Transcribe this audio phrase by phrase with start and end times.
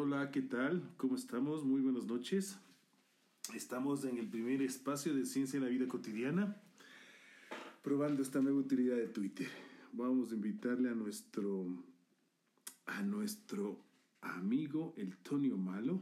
[0.00, 0.94] Hola, ¿qué tal?
[0.96, 1.64] ¿Cómo estamos?
[1.64, 2.56] Muy buenas noches.
[3.52, 6.56] Estamos en el primer espacio de Ciencia en la Vida Cotidiana,
[7.82, 9.48] probando esta nueva utilidad de Twitter.
[9.92, 11.66] Vamos a invitarle a nuestro,
[12.86, 13.80] a nuestro
[14.20, 16.00] amigo el Tonio Malo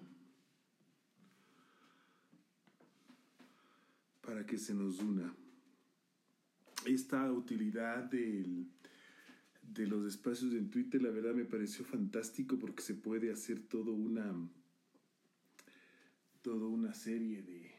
[4.20, 5.34] para que se nos una.
[6.84, 8.68] Esta utilidad del
[9.72, 13.92] de los espacios en Twitter, la verdad me pareció fantástico porque se puede hacer todo
[13.92, 14.34] una
[16.42, 17.76] toda una serie de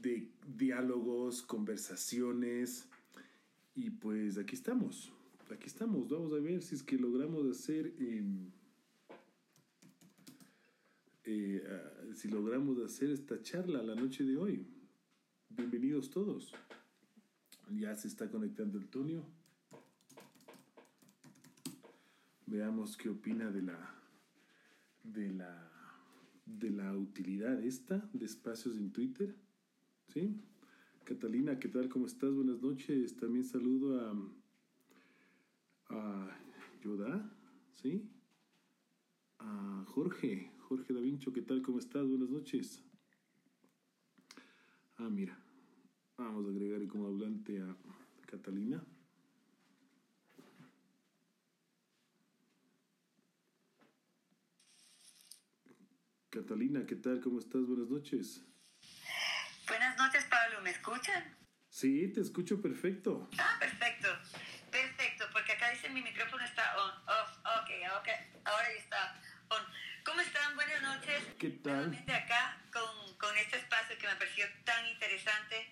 [0.00, 2.88] de diálogos, conversaciones
[3.74, 5.12] y pues aquí estamos,
[5.50, 8.50] aquí estamos, vamos a ver si es que logramos hacer em,
[11.24, 11.62] eh,
[12.14, 14.66] si logramos hacer esta charla la noche de hoy.
[15.48, 16.52] Bienvenidos todos.
[17.70, 19.24] Ya se está conectando el Tonio.
[22.46, 23.94] Veamos qué opina de la
[25.02, 25.72] de la
[26.46, 29.36] de la utilidad esta de espacios en Twitter.
[30.06, 30.40] ¿Sí?
[31.04, 31.88] Catalina, ¿qué tal?
[31.88, 32.32] ¿Cómo estás?
[32.32, 33.16] Buenas noches.
[33.16, 34.14] También saludo a
[35.88, 36.38] a
[36.82, 37.32] Yoda,
[37.72, 38.08] ¿sí?
[39.38, 41.62] A Jorge, Jorge Da Vincho, ¿qué tal?
[41.62, 42.06] ¿Cómo estás?
[42.06, 42.82] Buenas noches.
[44.96, 45.45] Ah, mira.
[46.18, 47.76] Vamos a agregar como hablante a
[48.26, 48.82] Catalina.
[56.30, 57.20] Catalina, ¿qué tal?
[57.20, 57.66] ¿Cómo estás?
[57.66, 58.42] Buenas noches.
[59.68, 60.62] Buenas noches, Pablo.
[60.62, 61.36] ¿Me escuchan?
[61.68, 63.28] Sí, te escucho perfecto.
[63.38, 64.08] Ah, perfecto.
[64.70, 67.38] Perfecto, porque acá dice mi micrófono está on, off.
[67.60, 67.70] Ok,
[68.00, 68.08] ok.
[68.44, 69.20] Ahora ya está
[69.50, 69.62] on.
[70.04, 70.54] ¿Cómo están?
[70.54, 71.24] Buenas noches.
[71.38, 71.88] ¿Qué tal?
[71.88, 75.65] Nuevamente acá con, con este espacio que me pareció tan interesante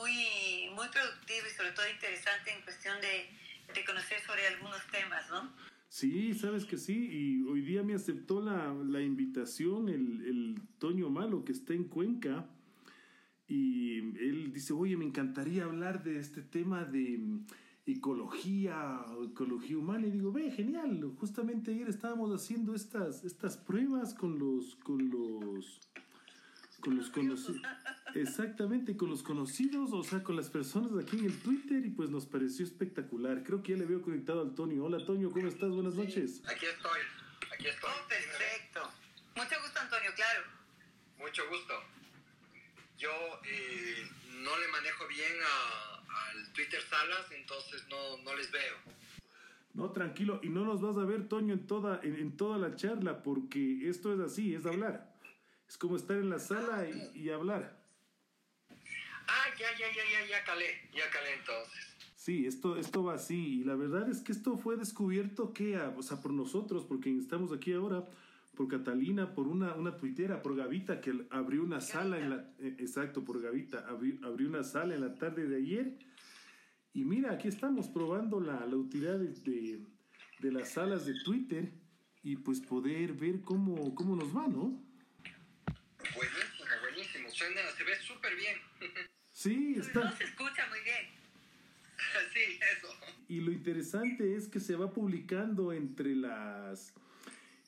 [0.00, 3.28] muy, muy productivo y sobre todo interesante en cuestión de,
[3.74, 5.52] de conocer sobre algunos temas, ¿no?
[5.88, 11.10] Sí, sabes que sí, y hoy día me aceptó la, la invitación el, el, Toño
[11.10, 12.48] Malo, que está en Cuenca,
[13.48, 17.46] y él dice, oye, me encantaría hablar de este tema de mm,
[17.86, 24.38] ecología, ecología humana, y digo, ve, genial, justamente ayer estábamos haciendo estas, estas pruebas con
[24.38, 25.80] los, con los,
[26.80, 27.60] con los conocidos.
[28.14, 32.10] Exactamente, con los conocidos, o sea, con las personas aquí en el Twitter y pues
[32.10, 33.42] nos pareció espectacular.
[33.44, 34.84] Creo que ya le veo conectado al Tonio.
[34.84, 35.70] Hola Tonio, ¿cómo estás?
[35.70, 36.42] Buenas noches.
[36.46, 37.00] Aquí estoy,
[37.52, 37.90] aquí estoy.
[37.90, 38.80] Oh, perfecto.
[39.36, 40.44] Mucho gusto, Antonio, claro.
[41.18, 41.74] Mucho gusto.
[42.98, 43.10] Yo
[43.44, 44.08] eh,
[44.42, 45.32] no le manejo bien
[46.08, 48.76] al Twitter Salas, entonces no, no les veo.
[49.72, 52.74] No, tranquilo, y no nos vas a ver, Toño, en toda, en, en toda la
[52.74, 55.09] charla, porque esto es así, es hablar.
[55.70, 57.80] Es como estar en la sala y, y hablar.
[59.28, 61.96] Ah, ya, ya, ya, ya, ya calé, ya calé entonces.
[62.16, 63.60] Sí, esto, esto va así.
[63.60, 67.52] Y la verdad es que esto fue descubierto que, o sea, por nosotros, porque estamos
[67.52, 68.04] aquí ahora,
[68.56, 72.50] por Catalina, por una, una tuitera, por Gavita, que abrió una sala en la...
[72.58, 75.98] Exacto, por Gavita, abrió, abrió una sala en la tarde de ayer.
[76.94, 79.86] Y mira, aquí estamos probando la, la utilidad de, de,
[80.40, 81.70] de, las salas de Twitter
[82.24, 84.90] y pues poder ver cómo, cómo nos va, ¿no?
[86.14, 87.30] Buenísimo, buenísimo.
[87.30, 88.58] Suena, se ve súper bien.
[89.32, 90.04] Sí, está.
[90.04, 91.06] No se escucha muy bien.
[92.32, 92.88] sí, eso.
[93.28, 96.94] Y lo interesante es que se va publicando entre las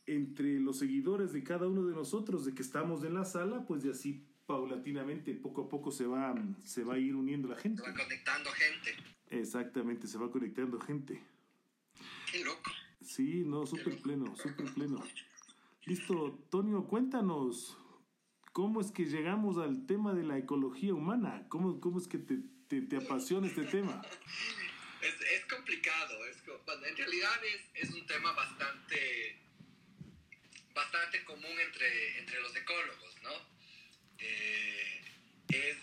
[0.06, 3.84] entre los seguidores de cada uno de nosotros de que estamos en la sala, pues
[3.84, 6.34] de así paulatinamente, poco a poco se va,
[6.64, 7.82] se va a ir uniendo la gente.
[7.82, 8.96] Se va conectando gente.
[9.30, 11.22] Exactamente, se va conectando gente.
[12.30, 12.70] Qué loco.
[13.00, 15.02] Sí, no, súper pleno, súper pleno.
[15.84, 17.76] Listo, Tonio, cuéntanos,
[18.52, 21.46] ¿cómo es que llegamos al tema de la ecología humana?
[21.48, 24.02] ¿Cómo, cómo es que te, te, te apasiona este tema?
[25.02, 26.36] Es, es complicado, es,
[26.86, 29.36] en realidad es, es un tema bastante
[30.74, 33.32] bastante común entre, entre los ecólogos, ¿no?
[34.18, 35.02] Eh,
[35.48, 35.76] es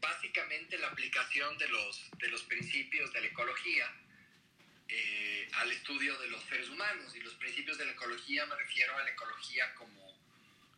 [0.00, 3.90] básicamente la aplicación de los, de los principios de la ecología
[4.88, 7.14] eh, al estudio de los seres humanos.
[7.14, 10.03] Y los principios de la ecología me refiero a la ecología como,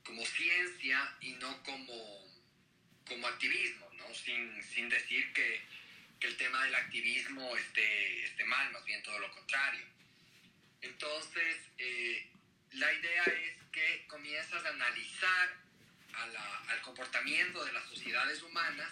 [0.06, 2.25] como ciencia y no como,
[3.06, 4.14] como activismo, ¿no?
[4.14, 5.61] Sin, sin decir que,
[6.20, 9.85] que, el tema del activismo esté, esté mal, más bien todo lo contrario.
[10.81, 12.26] Entonces, eh,
[12.73, 15.56] la idea es que comienzas a analizar
[16.14, 18.91] a la, al comportamiento de las sociedades humanas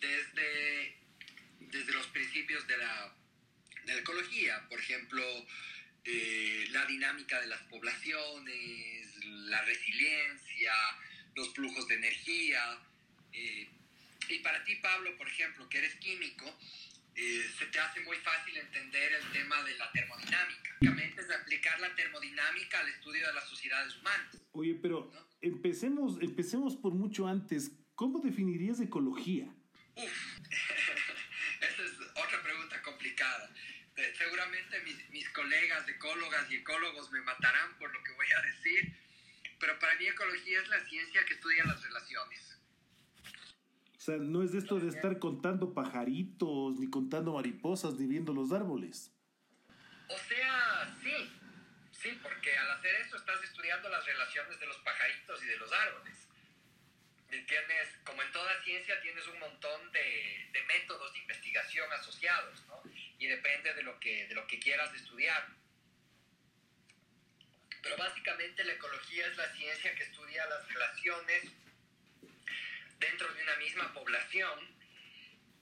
[0.00, 0.96] desde,
[1.60, 3.14] desde los principios de la,
[3.84, 5.22] de la ecología, por ejemplo,
[6.04, 10.72] eh, la dinámica de las poblaciones, la resiliencia,
[11.34, 12.78] los flujos de energía.
[13.32, 13.68] Eh,
[14.28, 16.46] y para ti, Pablo, por ejemplo, que eres químico,
[17.16, 20.70] eh, se te hace muy fácil entender el tema de la termodinámica.
[20.80, 24.40] Básicamente es de aplicar la termodinámica al estudio de las sociedades humanas.
[24.52, 27.70] Oye, pero empecemos, empecemos por mucho antes.
[27.94, 29.46] ¿Cómo definirías ecología?
[29.94, 30.38] Uf,
[31.60, 33.54] esa es otra pregunta complicada.
[33.96, 38.42] Eh, seguramente mis, mis colegas ecólogas y ecólogos me matarán por lo que voy a
[38.42, 38.92] decir,
[39.64, 42.58] pero para mí ecología es la ciencia que estudia las relaciones.
[43.96, 48.34] O sea, no es de esto de estar contando pajaritos, ni contando mariposas, ni viendo
[48.34, 49.10] los árboles.
[50.10, 51.32] O sea, sí,
[51.92, 55.72] sí, porque al hacer eso estás estudiando las relaciones de los pajaritos y de los
[55.72, 56.28] árboles.
[57.30, 62.82] Tienes, como en toda ciencia, tienes un montón de, de métodos de investigación asociados, ¿no?
[63.18, 65.48] Y depende de lo, que, de lo que quieras estudiar.
[67.84, 71.44] Pero básicamente la ecología es la ciencia que estudia las relaciones
[72.98, 74.74] dentro de una misma población.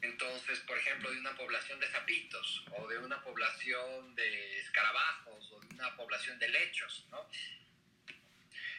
[0.01, 5.61] Entonces, por ejemplo, de una población de sapitos, o de una población de escarabajos, o
[5.61, 7.29] de una población de lechos, ¿no?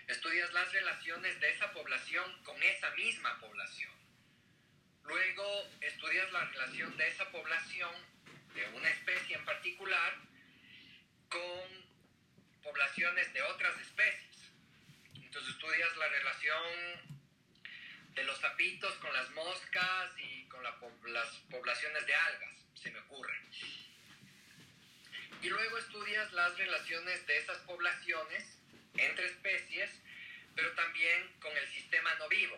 [0.07, 3.92] Estudias las relaciones de esa población con esa misma población.
[5.04, 7.92] Luego estudias la relación de esa población,
[8.54, 10.16] de una especie en particular,
[11.30, 11.93] con
[12.63, 14.51] poblaciones de otras especies.
[15.15, 17.13] Entonces estudias la relación
[18.15, 20.75] de los sapitos con las moscas y con la,
[21.07, 23.38] las poblaciones de algas, se me ocurre.
[25.42, 28.57] Y luego estudias las relaciones de esas poblaciones
[28.95, 29.89] entre especies,
[30.56, 32.57] pero también con el sistema no vivo.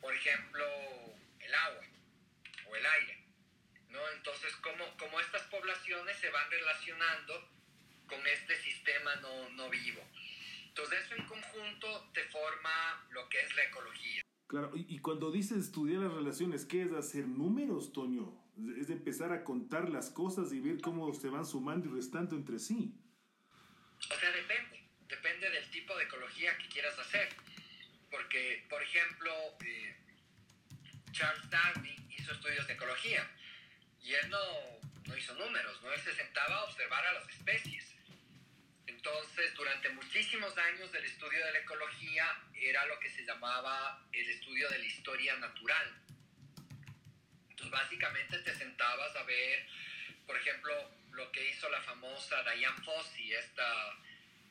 [0.00, 0.64] Por ejemplo,
[1.38, 1.84] el agua
[2.66, 3.22] o el aire.
[3.90, 4.08] ¿no?
[4.10, 7.48] Entonces, cómo, cómo estas poblaciones se van relacionando
[8.12, 10.02] con este sistema no, no vivo.
[10.68, 14.22] Entonces, eso en conjunto te forma lo que es la ecología.
[14.46, 18.38] Claro, y, y cuando dices estudiar las relaciones, ¿qué es hacer números, Toño?
[18.78, 22.36] Es de empezar a contar las cosas y ver cómo se van sumando y restando
[22.36, 22.94] entre sí.
[24.10, 27.30] O sea, depende, depende del tipo de ecología que quieras hacer.
[28.10, 29.32] Porque, por ejemplo,
[29.64, 29.96] eh,
[31.12, 33.26] Charles Darwin hizo estudios de ecología
[34.02, 34.38] y él no,
[35.06, 35.92] no hizo números, ¿no?
[35.92, 37.91] Él se sentaba a observar a las especies.
[39.04, 44.30] Entonces, durante muchísimos años del estudio de la ecología era lo que se llamaba el
[44.30, 46.00] estudio de la historia natural.
[47.50, 49.66] Entonces, básicamente te sentabas a ver,
[50.24, 50.72] por ejemplo,
[51.10, 53.98] lo que hizo la famosa Diane Fossey, esta,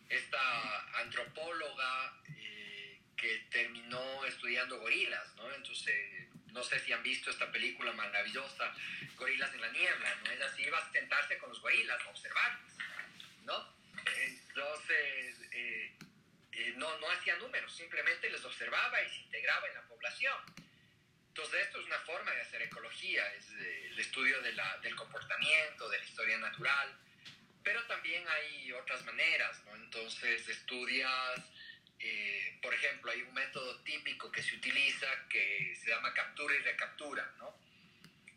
[0.09, 5.49] esta antropóloga eh, que terminó estudiando gorilas, ¿no?
[5.53, 8.73] Entonces, no sé si han visto esta película maravillosa,
[9.15, 10.31] Gorilas en la Niebla, ¿no?
[10.31, 12.73] Ella sí iba a sentarse con los gorilas, a observarlos,
[13.45, 13.80] ¿no?
[14.53, 15.97] Entonces, eh,
[16.51, 20.37] eh, no, no hacía números, simplemente les observaba y se integraba en la población.
[21.29, 24.93] Entonces, esto es una forma de hacer ecología, es eh, el estudio de la, del
[24.95, 26.99] comportamiento, de la historia natural,
[27.63, 29.75] pero también hay otras maneras, ¿no?
[29.75, 31.39] Entonces, estudias,
[32.61, 37.31] por ejemplo, hay un método típico que se utiliza que se llama captura y recaptura,
[37.37, 37.55] ¿no?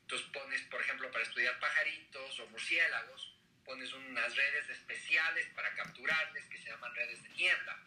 [0.02, 3.33] Entonces, pones, por ejemplo, para estudiar pajaritos o murciélagos,
[3.64, 7.82] pones unas redes especiales para capturarles que se llaman redes de niebla.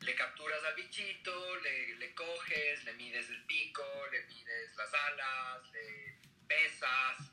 [0.00, 5.70] Le capturas al bichito, le, le, coges, le mides el pico, le mides las alas,
[5.72, 6.18] le
[6.48, 7.30] pesas,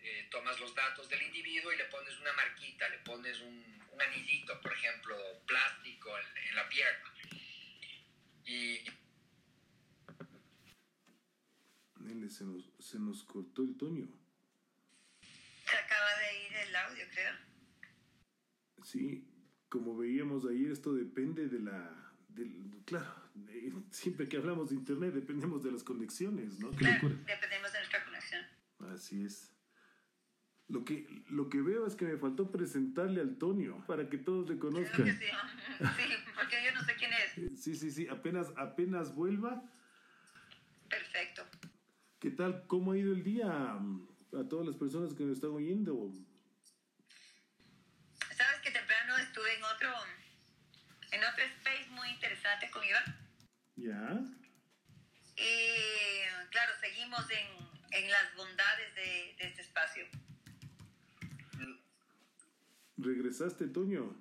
[0.00, 4.02] eh, tomas los datos del individuo y le pones una marquita, le pones un, un
[4.02, 5.16] anillito, por ejemplo,
[5.46, 6.10] plástico
[6.48, 7.12] en, la pierna.
[8.44, 8.84] Y
[12.30, 14.08] se nos, se nos cortó el Toño.
[15.96, 17.32] Acaba de ir el audio, creo.
[18.82, 19.26] Sí,
[19.68, 22.12] como veíamos ayer, esto depende de la...
[22.28, 23.14] Del, claro,
[23.48, 26.70] eh, siempre que hablamos de Internet dependemos de las conexiones, ¿no?
[26.72, 28.42] Claro, dependemos de nuestra conexión.
[28.92, 29.52] Así es.
[30.68, 34.50] Lo que, lo que veo es que me faltó presentarle al Tonio para que todos
[34.50, 35.02] le conozcan.
[35.02, 35.32] Creo que sí.
[35.78, 37.58] sí, porque yo no sé quién es.
[37.58, 39.62] Sí, sí, sí, apenas, apenas vuelva.
[40.90, 41.42] Perfecto.
[42.18, 42.66] ¿Qué tal?
[42.66, 43.78] ¿Cómo ha ido el día
[44.32, 46.12] a todas las personas que nos están oyendo?
[48.36, 49.88] Sabes que temprano estuve en otro,
[51.12, 53.04] en otro space muy interesante con Iván.
[53.76, 54.20] ¿Ya?
[55.36, 60.04] Y claro, seguimos en, en las bondades de, de este espacio.
[62.96, 64.16] ¿Regresaste, Toño?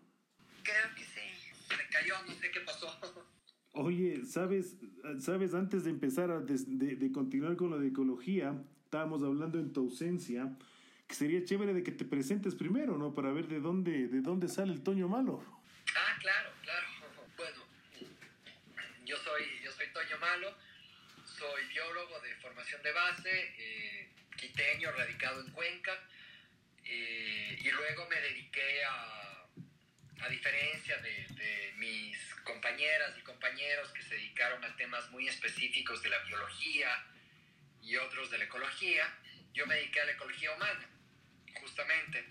[0.63, 1.21] Creo que sí.
[1.69, 2.88] se cayó, no sé qué pasó.
[3.71, 4.77] Oye, ¿sabes,
[5.19, 8.63] sabes antes de empezar a de, de, de, continuar con lo de ecología,
[8.95, 10.47] estábamos hablando en tu ausencia,
[11.05, 13.13] que sería chévere de que te presentes primero, ¿no?
[13.13, 15.43] Para ver de dónde, de dónde sale el Toño Malo.
[15.93, 16.87] Ah, claro, claro.
[17.35, 17.61] Bueno,
[19.03, 20.55] yo soy, yo soy Toño Malo,
[21.25, 25.91] soy biólogo de formación de base, eh, quiteño, radicado en Cuenca,
[26.85, 29.45] eh, y luego me dediqué a,
[30.21, 36.01] a diferencia de, de, mis compañeras y compañeros que se dedicaron a temas muy específicos
[36.01, 36.87] de la biología
[37.86, 39.13] y otros de la ecología,
[39.54, 40.89] yo me dediqué a la ecología humana,
[41.62, 42.25] justamente.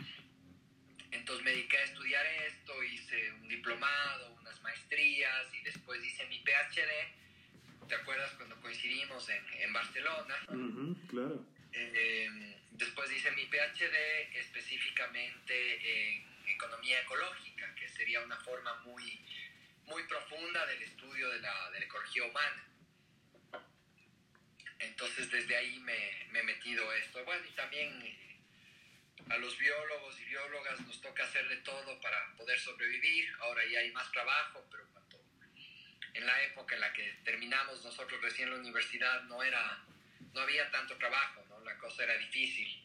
[1.12, 6.40] Entonces me dediqué a estudiar esto, hice un diplomado, unas maestrías y después hice mi
[6.40, 7.88] PhD.
[7.88, 10.34] ¿Te acuerdas cuando coincidimos en, en Barcelona?
[10.48, 11.46] Uh -huh, claro.
[11.72, 13.96] Eh, después hice mi PhD
[14.36, 19.20] específicamente en economía ecológica, que sería una forma muy,
[19.86, 22.64] muy profunda del estudio de la, de la ecología humana.
[24.78, 27.24] Entonces desde ahí me, me, he metido esto.
[27.24, 28.36] Bueno, y también eh,
[29.28, 33.28] a los biólogos y biólogas nos toca hacer de todo para poder sobrevivir.
[33.40, 35.20] Ahora ya hay más trabajo, pero cuando,
[36.14, 39.84] en la época en la que terminamos nosotros recién la universidad no, era,
[40.32, 41.60] no había tanto trabajo, ¿no?
[41.60, 42.84] la cosa era difícil.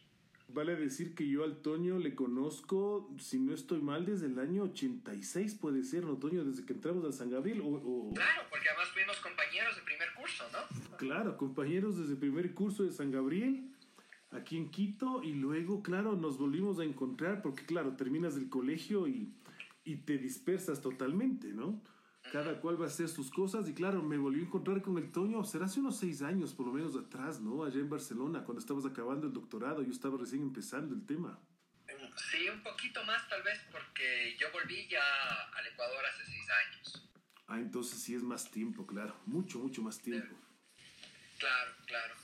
[0.52, 4.64] Vale decir que yo al Toño le conozco, si no estoy mal, desde el año
[4.64, 6.42] 86 puede ser, ¿no, Toño?
[6.42, 7.60] Desde que entramos al San Gabriel.
[7.60, 8.14] O, o...
[8.14, 9.19] Claro, porque además fuimos
[11.00, 13.72] Claro, compañeros desde el primer curso de San Gabriel,
[14.32, 19.08] aquí en Quito, y luego, claro, nos volvimos a encontrar porque, claro, terminas el colegio
[19.08, 19.32] y,
[19.82, 21.82] y te dispersas totalmente, ¿no?
[22.30, 25.10] Cada cual va a hacer sus cosas y claro, me volví a encontrar con el
[25.10, 27.64] Toño, será hace unos seis años por lo menos atrás, ¿no?
[27.64, 31.40] Allá en Barcelona, cuando estabas acabando el doctorado, yo estaba recién empezando el tema.
[32.30, 35.00] Sí, un poquito más tal vez porque yo volví ya
[35.56, 37.10] al Ecuador hace seis años.
[37.46, 40.36] Ah, entonces sí es más tiempo, claro, mucho, mucho más tiempo.
[41.40, 42.14] Claro, claro.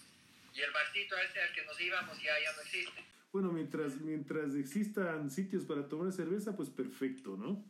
[0.55, 3.05] Y el barcito ese al que nos íbamos ya, ya no existe.
[3.33, 7.65] Bueno, mientras, mientras existan sitios para tomar cerveza, pues perfecto, ¿no?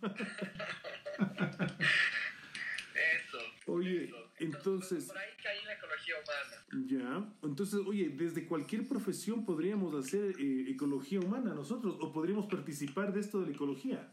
[2.94, 3.38] Eso.
[3.66, 4.30] Oye, eso.
[4.38, 5.04] entonces...
[5.04, 6.64] Por ahí caí en la ecología humana.
[6.86, 13.12] Ya, entonces, oye, desde cualquier profesión podríamos hacer eh, ecología humana nosotros, o podríamos participar
[13.12, 14.08] de esto de la ecología.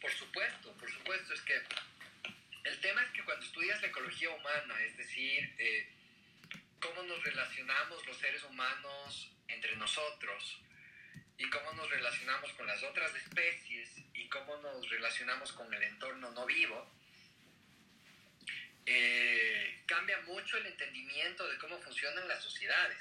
[0.00, 1.54] Por supuesto, por supuesto, es que
[2.64, 4.30] el tema es que cuando estudias la ecología
[4.84, 5.88] es decir, eh,
[6.78, 10.60] cómo nos relacionamos los seres humanos entre nosotros
[11.38, 16.30] y cómo nos relacionamos con las otras especies y cómo nos relacionamos con el entorno
[16.32, 16.86] no vivo,
[18.84, 22.98] eh, cambia mucho el entendimiento de cómo funcionan las sociedades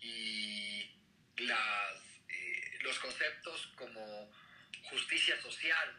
[0.00, 0.90] y
[1.38, 1.96] las,
[2.28, 4.32] eh, los conceptos como
[4.84, 5.96] justicia social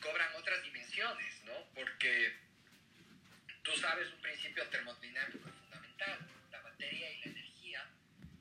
[0.00, 1.52] cobran otras dimensiones, ¿no?
[1.74, 2.47] Porque
[3.68, 6.18] tú sabes un principio termodinámico fundamental,
[6.50, 7.90] la materia y la energía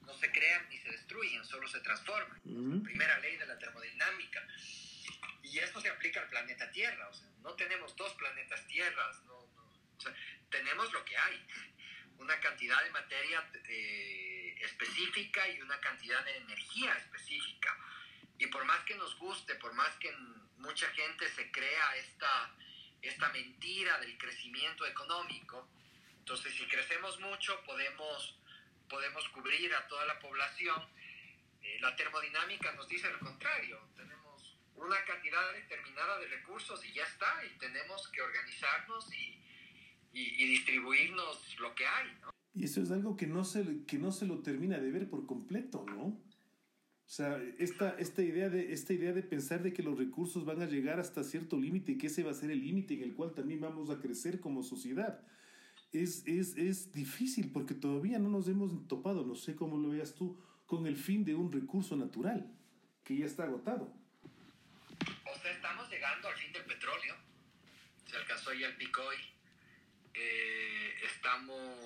[0.06, 2.40] no se crean ni se destruyen, solo se transforman.
[2.46, 2.84] Uh -huh.
[2.84, 4.48] Primera ley de la termodinámica.
[5.44, 9.48] Y esto se aplica al planeta Tierra, o sea, no tenemos dos planetas Tierras, no,
[9.56, 9.64] no,
[9.98, 10.14] o sea,
[10.50, 11.46] tenemos lo que hay,
[12.18, 17.78] una cantidad de materia eh, específica y una cantidad de energía específica.
[18.40, 20.12] Y por más que nos guste, por más que
[20.58, 22.56] mucha gente se crea esta,
[23.08, 25.68] esta mentira del crecimiento económico,
[26.20, 28.38] entonces si crecemos mucho podemos,
[28.90, 30.82] podemos cubrir a toda la población.
[31.62, 37.04] Eh, la termodinámica nos dice lo contrario, tenemos una cantidad determinada de recursos y ya
[37.04, 39.42] está, y tenemos que organizarnos y,
[40.14, 42.18] y, y distribuirnos lo que hay.
[42.22, 42.32] ¿no?
[42.54, 45.26] Y eso es algo que no, se, que no se lo termina de ver por
[45.28, 46.20] completo, ¿no?
[47.08, 50.62] O sea, esta, esta, idea de, esta idea de pensar de que los recursos van
[50.62, 53.16] a llegar hasta cierto límite y que ese va a ser el límite en el
[53.16, 55.26] cual también vamos a crecer como sociedad,
[55.94, 60.16] es, es, es difícil porque todavía no nos hemos topado, no sé cómo lo veas
[60.16, 62.54] tú, con el fin de un recurso natural
[63.06, 63.94] que ya está agotado.
[65.00, 67.16] O sea, estamos llegando al fin del petróleo,
[68.06, 69.18] se alcanzó ya el pico hoy,
[71.06, 71.80] estamos,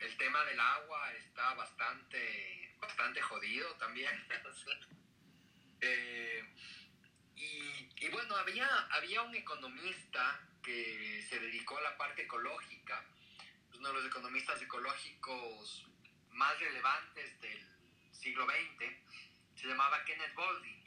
[0.00, 4.12] el tema del agua está bastante, bastante jodido también.
[5.80, 6.44] eh,
[7.36, 13.04] y, y, bueno, había, había un economista que se dedicó a la parte ecológica,
[13.74, 15.86] uno de los economistas ecológicos
[16.30, 17.66] más relevantes del
[18.12, 18.92] siglo XX,
[19.54, 20.82] se llamaba Kenneth Boulding.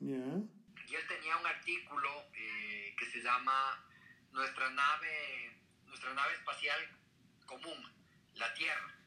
[0.00, 0.60] Yeah.
[0.88, 3.84] Y él tenía un artículo eh, que se llama
[4.32, 6.80] Nuestra nave, nuestra nave espacial
[7.46, 7.92] común,
[8.34, 8.99] la Tierra.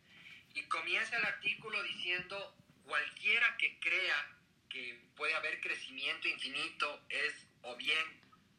[0.53, 2.55] Y comienza el artículo diciendo,
[2.85, 4.37] cualquiera que crea
[4.69, 8.05] que puede haber crecimiento infinito es o bien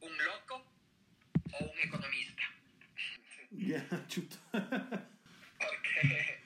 [0.00, 0.64] un loco
[1.52, 2.42] o un economista.
[3.56, 4.04] Ya, yeah.
[5.60, 6.40] Porque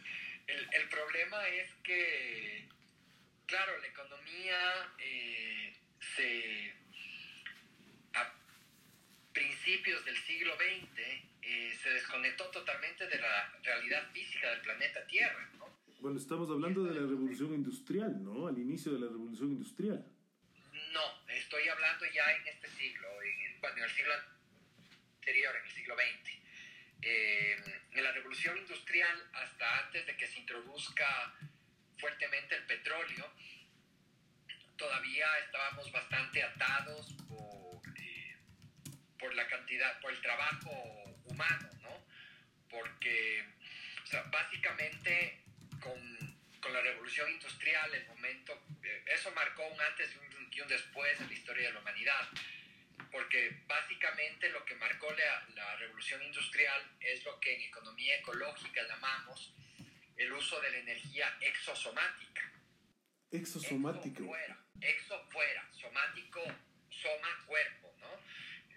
[0.46, 2.68] el, el, problema es que,
[3.46, 5.74] claro, la economía eh,
[6.14, 6.74] se,
[8.12, 8.30] a
[9.32, 15.48] principios del siglo XX eh, se desconectó totalmente de la realidad física del planeta Tierra,
[15.56, 15.66] ¿no?
[16.00, 18.48] Bueno, estamos hablando de la revolución industrial, ¿no?
[18.48, 20.04] Al inicio de la revolución industrial.
[20.92, 24.12] No, estoy hablando ya en este siglo, en, bueno, en el siglo
[25.14, 26.38] anterior, en el siglo XX.
[27.00, 27.56] Eh,
[27.92, 31.34] en la revolución industrial, hasta antes de que se introduzca
[31.96, 33.32] fuertemente el petróleo,
[34.76, 38.36] todavía estábamos bastante atados por, eh,
[39.18, 41.07] por la cantidad, por el trabajo
[41.82, 42.04] ¿no?
[42.68, 43.44] Porque,
[44.02, 45.42] o sea, básicamente
[45.80, 50.60] con, con la revolución industrial, el momento, eh, eso marcó un antes y un, y
[50.60, 52.28] un, después en la historia de la humanidad,
[53.10, 58.82] porque básicamente lo que marcó la, la revolución industrial es lo que en economía ecológica
[58.86, 59.54] llamamos
[60.16, 62.52] el uso de la energía exosomática.
[63.30, 64.22] Exosomático.
[64.22, 66.42] Exo fuera, exo fuera, somático,
[66.90, 68.08] soma, cuerpo, ¿no?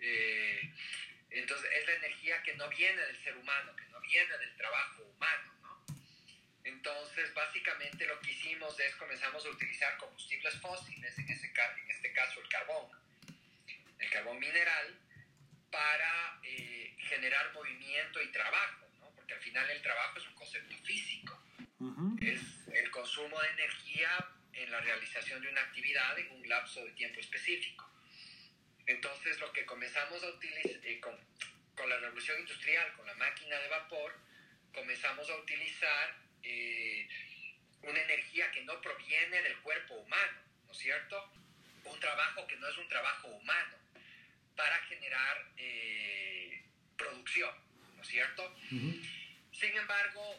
[0.02, 0.74] Eh,
[1.32, 5.04] entonces es la energía que no viene del ser humano, que no viene del trabajo
[5.04, 5.86] humano, ¿no?
[6.64, 12.14] Entonces básicamente lo que hicimos es comenzamos a utilizar combustibles fósiles, en, ese, en este
[12.14, 12.92] caso el carbón,
[14.00, 15.00] el carbón mineral,
[15.72, 19.10] para eh, generar movimiento y trabajo, ¿no?
[19.16, 21.42] Porque al final el trabajo es un concepto físico.
[21.80, 22.24] Uh -huh.
[22.24, 22.42] Es
[22.76, 27.22] el consumo de energía en la realización de una actividad en un lapso de tiempo
[27.22, 27.90] específico.
[28.92, 31.18] Entonces lo que comenzamos a utilizar eh, con,
[31.76, 34.14] con, la revolución industrial, con la máquina de vapor,
[34.74, 37.08] comenzamos a utilizar eh,
[37.84, 41.32] una energía que no proviene del cuerpo humano, ¿no es cierto?
[41.86, 43.78] Un trabajo que no es un trabajo humano,
[44.58, 46.62] para generar eh,
[46.98, 47.56] producción,
[47.96, 48.44] ¿no es cierto?
[48.72, 49.10] Uh -huh.
[49.54, 50.38] Sin embargo,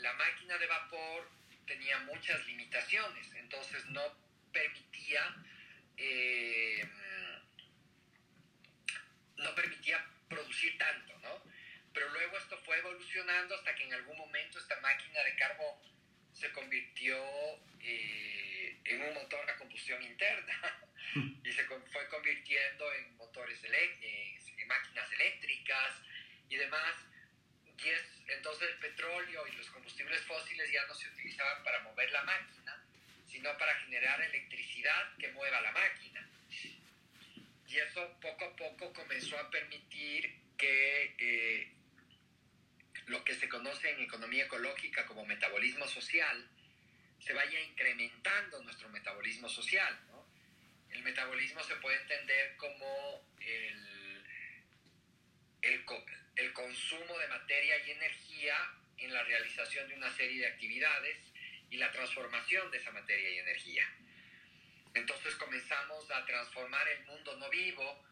[0.00, 1.28] la máquina de vapor
[1.66, 4.02] tenía muchas limitaciones, entonces no
[4.52, 5.34] permitía
[5.96, 6.88] eh,
[9.38, 11.42] no permitía producir tanto, ¿no?
[11.92, 15.74] Pero luego esto fue evolucionando hasta que en algún momento esta máquina de carbón
[16.32, 17.16] se convirtió
[17.80, 20.80] eh, en un motor a combustión interna
[21.44, 25.94] y se fue convirtiendo en motores en máquinas eléctricas
[26.48, 26.94] y demás.
[27.78, 32.10] Y es, entonces el petróleo y los combustibles fósiles ya no se utilizaban para mover
[32.10, 32.84] la máquina,
[33.26, 36.17] sino para generar electricidad que mueva la máquina.
[37.68, 41.72] Y eso poco a poco comenzó a permitir que eh,
[43.06, 46.48] lo que se conoce en economía ecológica como metabolismo social
[47.20, 49.98] se vaya incrementando nuestro metabolismo social.
[50.90, 54.24] El metabolismo se puede entender como el,
[55.60, 55.84] el,
[56.36, 58.56] el consumo de materia y energía
[58.96, 61.18] en la realización de una serie de actividades
[61.70, 63.84] y la transformación de esa materia y energía.
[64.94, 68.04] Entonces comenzamos a transformar el mundo no vivo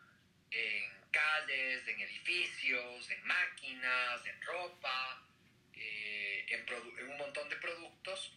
[0.51, 5.23] en calles, en edificios, en máquinas, en ropa,
[5.75, 8.33] eh, en, un montón de productos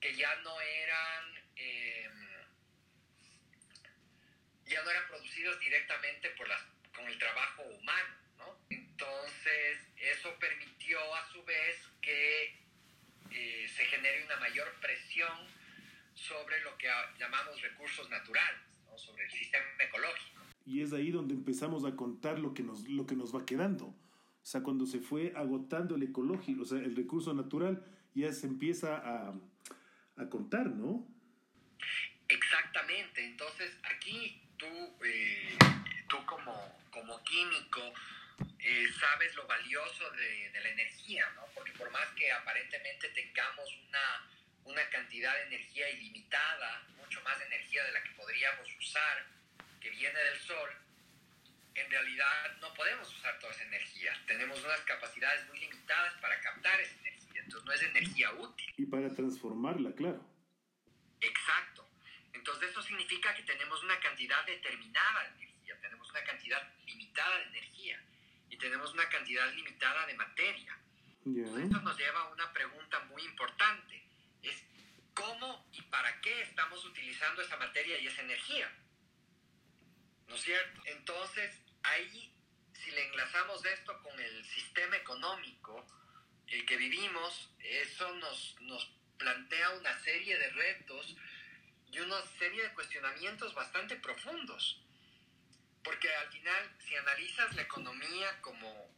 [0.00, 2.10] que ya no eran eh,
[4.66, 6.62] ya no eran producidos directamente por las,
[6.94, 8.16] con el trabajo humano.
[8.38, 8.58] ¿no?
[8.70, 12.56] Entonces eso permitió a su vez que
[13.30, 15.61] eh, se genere una mayor presión
[16.22, 18.96] sobre lo que llamamos recursos naturales, ¿no?
[18.96, 20.42] sobre el sistema ecológico.
[20.64, 23.86] Y es ahí donde empezamos a contar lo que, nos, lo que nos va quedando.
[23.86, 28.46] O sea, cuando se fue agotando el ecológico, o sea, el recurso natural, ya se
[28.46, 29.34] empieza a,
[30.16, 31.06] a contar, ¿no?
[32.28, 33.24] Exactamente.
[33.24, 34.66] Entonces, aquí tú,
[35.04, 35.56] eh,
[36.08, 36.54] tú como,
[36.90, 37.80] como químico,
[38.60, 41.42] eh, sabes lo valioso de, de la energía, ¿no?
[41.54, 44.28] Porque por más que aparentemente tengamos una
[44.64, 49.26] una cantidad de energía ilimitada, mucho más energía de la que podríamos usar,
[49.80, 50.70] que viene del sol,
[51.74, 54.12] en realidad no podemos usar toda esa energía.
[54.26, 58.74] Tenemos unas capacidades muy limitadas para captar esa energía, entonces no es energía útil.
[58.76, 60.24] Y para transformarla, claro.
[61.20, 61.88] Exacto.
[62.32, 67.44] Entonces eso significa que tenemos una cantidad determinada de energía, tenemos una cantidad limitada de
[67.44, 68.02] energía
[68.50, 70.78] y tenemos una cantidad limitada de materia.
[71.24, 71.62] Yeah.
[71.62, 74.01] Esto nos lleva a una pregunta muy importante
[75.14, 78.70] cómo y para qué estamos utilizando esa materia y esa energía.
[80.28, 80.82] ¿No es cierto?
[80.86, 82.34] Entonces, ahí,
[82.72, 85.86] si le enlazamos esto con el sistema económico
[86.48, 91.16] el que vivimos, eso nos, nos plantea una serie de retos
[91.90, 94.82] y una serie de cuestionamientos bastante profundos.
[95.82, 98.92] Porque al final, si analizas la economía como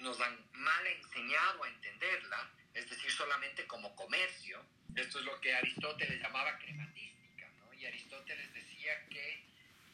[0.00, 4.64] nos han mal enseñado a entenderla, es decir, solamente como comercio,
[4.96, 7.72] esto es lo que Aristóteles llamaba crematística, ¿no?
[7.74, 9.44] Y Aristóteles decía que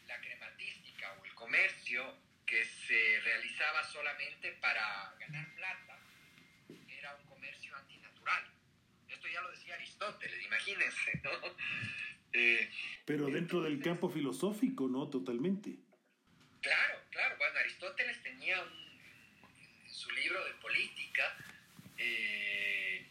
[0.06, 5.98] la crematística o el comercio que se realizaba solamente para ganar plata
[6.88, 8.44] era un comercio antinatural.
[9.08, 11.30] Esto ya lo decía Aristóteles, imagínense, ¿no?
[12.36, 12.68] Eh,
[13.04, 15.08] Pero dentro del campo filosófico, ¿no?
[15.08, 15.78] Totalmente.
[16.60, 17.36] Claro, claro.
[17.38, 21.22] Bueno, Aristóteles tenía un, su libro de política,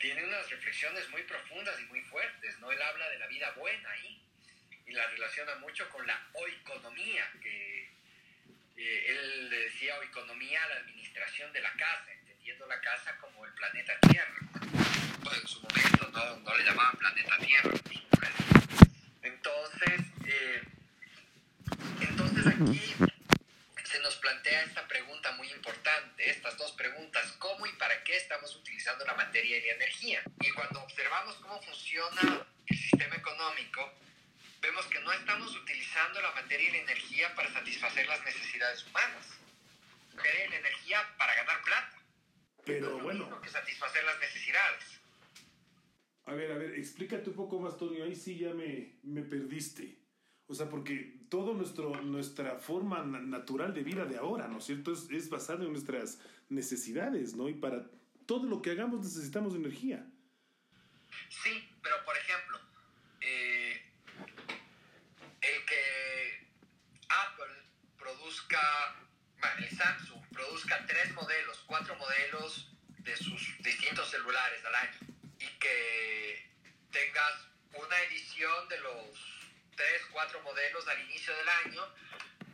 [0.03, 2.69] tiene unas reflexiones muy profundas y muy fuertes, ¿no?
[2.69, 4.21] Él habla de la vida buena ahí
[4.85, 7.89] y la relaciona mucho con la oeconomía, que
[8.75, 13.53] eh, él decía oeconomía a la administración de la casa, entendiendo la casa como el
[13.53, 14.35] planeta Tierra.
[15.23, 17.71] Pues en su momento no, no le llamaban planeta Tierra.
[19.21, 20.63] Entonces, eh,
[22.01, 22.93] entonces aquí
[23.85, 25.82] se nos plantea esta pregunta muy importante,
[26.29, 30.23] estas dos preguntas, ¿cómo y para qué estamos utilizando la materia y la energía?
[30.41, 33.93] Y cuando observamos cómo funciona el sistema económico,
[34.61, 39.27] vemos que no estamos utilizando la materia y la energía para satisfacer las necesidades humanas.
[40.15, 41.97] Materia y la energía para ganar plata.
[42.65, 44.83] Pero No es lo bueno, mismo que satisfacer las necesidades.
[46.25, 48.05] a ver, a ver, explícate un poco más, Tonio.
[48.05, 49.97] Ahí sí ya me, me perdiste.
[50.47, 54.91] O sea, porque nuestro, nuestra forma na- natural de vida de ahora, ¿no es cierto?
[54.91, 57.49] Es, es basada en nuestras necesidades, ¿no?
[57.49, 57.89] Y para
[58.25, 60.05] todo lo que hagamos necesitamos energía.
[61.29, 62.59] Sí, pero por ejemplo,
[63.21, 63.81] eh,
[65.41, 66.47] el que
[67.09, 67.53] Apple
[67.97, 68.61] produzca,
[69.39, 74.99] bueno, el Samsung produzca tres modelos, cuatro modelos de sus distintos celulares al año
[75.39, 76.51] y que
[76.91, 79.22] tengas una edición de los
[79.75, 81.95] tres, cuatro modelos al inicio del año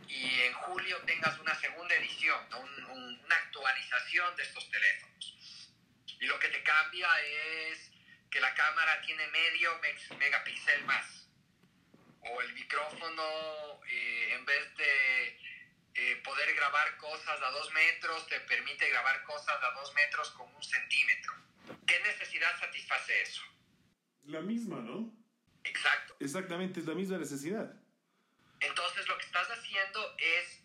[0.08, 2.60] y en julio tengas una segunda edición, ¿no?
[2.60, 5.70] Un- un- una actualización de estos teléfonos.
[6.20, 7.92] Y lo que te cambia es
[8.30, 9.80] que la cámara tiene medio
[10.18, 11.28] megapíxel más.
[12.22, 15.40] O el micrófono, eh, en vez de
[15.96, 20.54] eh, poder grabar cosas a dos metros, te permite grabar cosas a dos metros con
[20.56, 21.34] un centímetro.
[21.86, 23.42] ¿Qué necesidad satisface eso?
[24.26, 25.12] La misma, ¿no?
[25.70, 26.16] Exacto.
[26.20, 27.72] Exactamente, es la misma necesidad.
[28.60, 30.64] Entonces lo que estás haciendo es,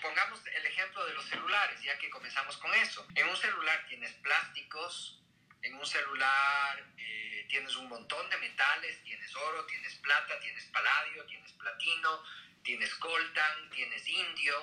[0.00, 3.06] pongamos el ejemplo de los celulares, ya que comenzamos con eso.
[3.14, 5.22] En un celular tienes plásticos,
[5.62, 11.24] en un celular eh, tienes un montón de metales, tienes oro, tienes plata, tienes paladio,
[11.26, 12.22] tienes platino,
[12.62, 14.54] tienes coltan, tienes indio,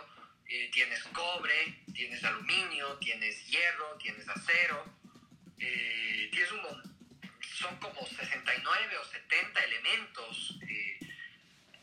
[0.48, 4.86] eh, tienes cobre, tienes aluminio, tienes hierro, tienes acero,
[5.58, 6.93] eh, tienes un mon-
[7.64, 11.00] son como 69 o 70 elementos eh,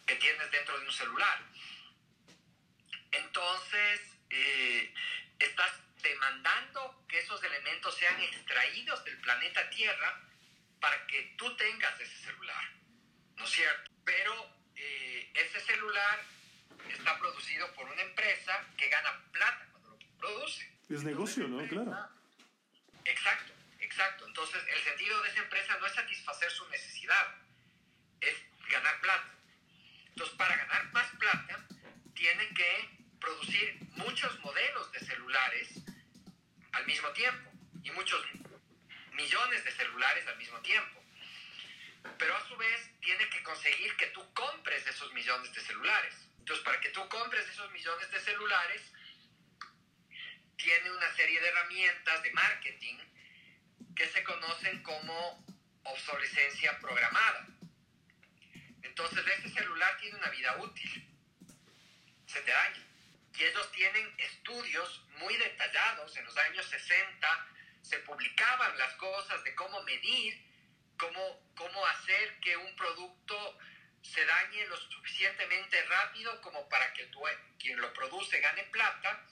[0.07, 1.39] que tienes dentro de un celular.
[3.13, 4.93] Entonces, eh,
[5.39, 10.21] estás demandando que esos elementos sean extraídos del planeta Tierra
[10.81, 12.65] para que tú tengas ese celular,
[13.37, 13.91] ¿no es cierto?
[14.05, 14.35] Pero
[14.77, 16.21] eh, ese celular
[16.91, 20.71] está producido por una empresa que gana plata cuando lo produce.
[20.91, 21.67] Es negocio, ¿no?
[21.69, 22.09] Claro.
[23.05, 23.53] Exacto,
[23.91, 24.27] exacto.
[24.27, 27.35] Entonces, el sentido de esa empresa no es satisfacer su necesidad,
[28.21, 28.35] es
[28.71, 29.35] ganar plata.
[30.07, 31.67] Entonces, para ganar más plata,
[32.15, 35.69] tiene que producir muchos modelos de celulares
[36.73, 37.51] al mismo tiempo
[37.83, 38.25] y muchos
[39.13, 41.03] millones de celulares al mismo tiempo.
[42.17, 46.15] Pero a su vez, tiene que conseguir que tú compres esos millones de celulares.
[46.39, 48.83] Entonces, para que tú compres esos millones de celulares,
[50.57, 52.99] tiene una serie de herramientas de marketing
[53.95, 55.45] que se conocen como
[55.85, 57.47] obsolescencia programada.
[58.83, 61.07] Entonces, ese celular tiene una vida útil.
[62.27, 62.87] Se te daña.
[63.39, 66.17] Y ellos tienen estudios muy detallados.
[66.17, 67.47] En los años 60
[67.83, 70.45] se publicaban las cosas de cómo medir,
[70.99, 73.59] cómo, cómo hacer que un producto
[74.03, 77.11] se dañe lo suficientemente rápido como para que
[77.59, 79.27] quien lo produce gane plata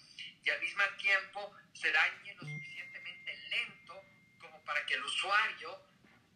[0.44, 2.58] y al mismo tiempo se dañe lo suficientemente lento como
[4.68, 5.81] para que el usuario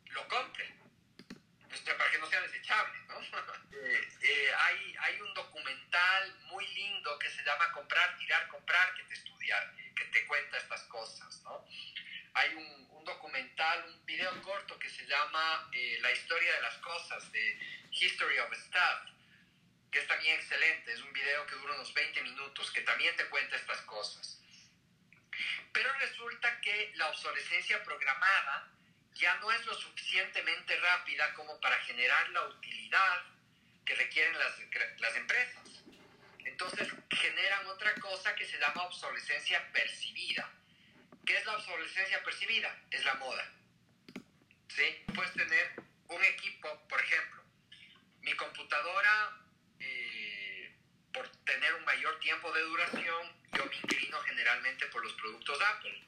[0.06, 0.74] lo compre.
[1.84, 3.20] Sea, para que no sea desechable, ¿no?
[3.72, 9.02] Eh, eh, hay, hay un documental muy lindo que se llama Comprar, Tirar, Comprar, que
[9.04, 11.66] te estudia, eh, que te cuenta estas cosas, ¿no?
[12.34, 16.76] Hay un, un documental, un video corto que se llama eh, La historia de las
[16.76, 17.58] cosas, de
[17.90, 19.10] History of Stuff,
[19.90, 20.92] que es también excelente.
[20.92, 24.41] Es un video que dura unos 20 minutos, que también te cuenta estas cosas.
[25.72, 28.68] Pero resulta que la obsolescencia programada
[29.14, 33.22] ya no es lo suficientemente rápida como para generar la utilidad
[33.84, 34.54] que requieren las,
[34.98, 35.62] las empresas.
[36.44, 40.50] Entonces generan otra cosa que se llama obsolescencia percibida.
[41.24, 42.76] ¿Qué es la obsolescencia percibida?
[42.90, 43.44] Es la moda.
[44.68, 45.04] ¿Sí?
[45.14, 45.72] Puedes tener
[46.08, 47.42] un equipo, por ejemplo,
[48.20, 49.40] mi computadora,
[49.78, 50.74] eh,
[51.12, 56.06] por tener un mayor tiempo de duración, yo me inclino generalmente por los productos Apple,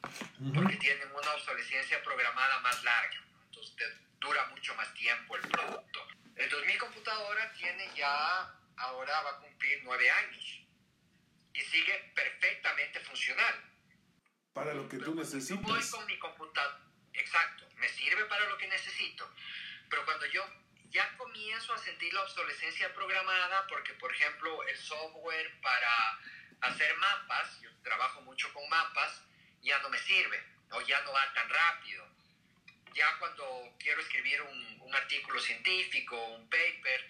[0.54, 3.20] porque tienen una obsolescencia programada más larga.
[3.32, 3.42] ¿no?
[3.44, 3.84] Entonces te,
[4.18, 6.06] dura mucho más tiempo el producto.
[6.36, 10.60] Entonces mi computadora tiene ya, ahora va a cumplir nueve años
[11.52, 13.54] y sigue perfectamente funcional.
[14.52, 15.62] Para lo que tú necesitas.
[15.62, 16.80] Voy con mi computadora,
[17.12, 19.30] exacto, me sirve para lo que necesito.
[19.90, 20.44] Pero cuando yo
[20.90, 26.20] ya comienzo a sentir la obsolescencia programada, porque por ejemplo el software para
[26.60, 29.22] hacer mapas, yo trabajo mucho con mapas,
[29.62, 32.06] ya no me sirve o ya no va tan rápido.
[32.94, 37.08] Ya cuando quiero escribir un, un artículo científico, un paper,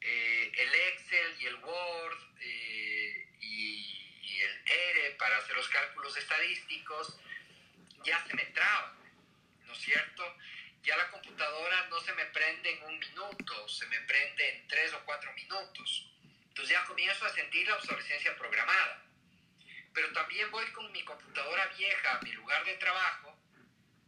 [0.00, 6.16] eh, el Excel y el Word eh, y, y, el ERE para hacer los cálculos
[6.16, 7.18] estadísticos
[8.04, 8.94] ya se me traba,
[9.64, 10.36] ¿no es cierto?
[10.84, 14.92] Ya la computadora no se me prende en un minuto, se me prende en tres
[14.92, 16.12] o cuatro minutos.
[16.56, 19.02] Entonces ya comienzo a sentir la obsolescencia programada.
[19.92, 23.38] Pero también voy con mi computadora vieja a mi lugar de trabajo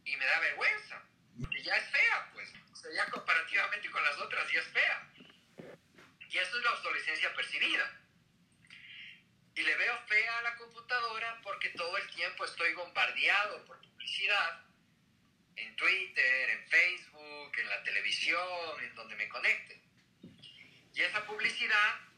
[0.03, 0.99] y me da vergüenza,
[1.39, 2.51] porque ya es fea, pues.
[2.71, 5.11] O sea, ya comparativamente con las otras ya es fea.
[6.27, 8.01] Y eso es la obsolescencia percibida.
[9.53, 14.65] Y le veo fea a la computadora porque todo el tiempo estoy bombardeado por publicidad
[15.55, 19.79] en Twitter, en Facebook, en la televisión, en donde me conecte.
[20.95, 22.08] Y esa publicidad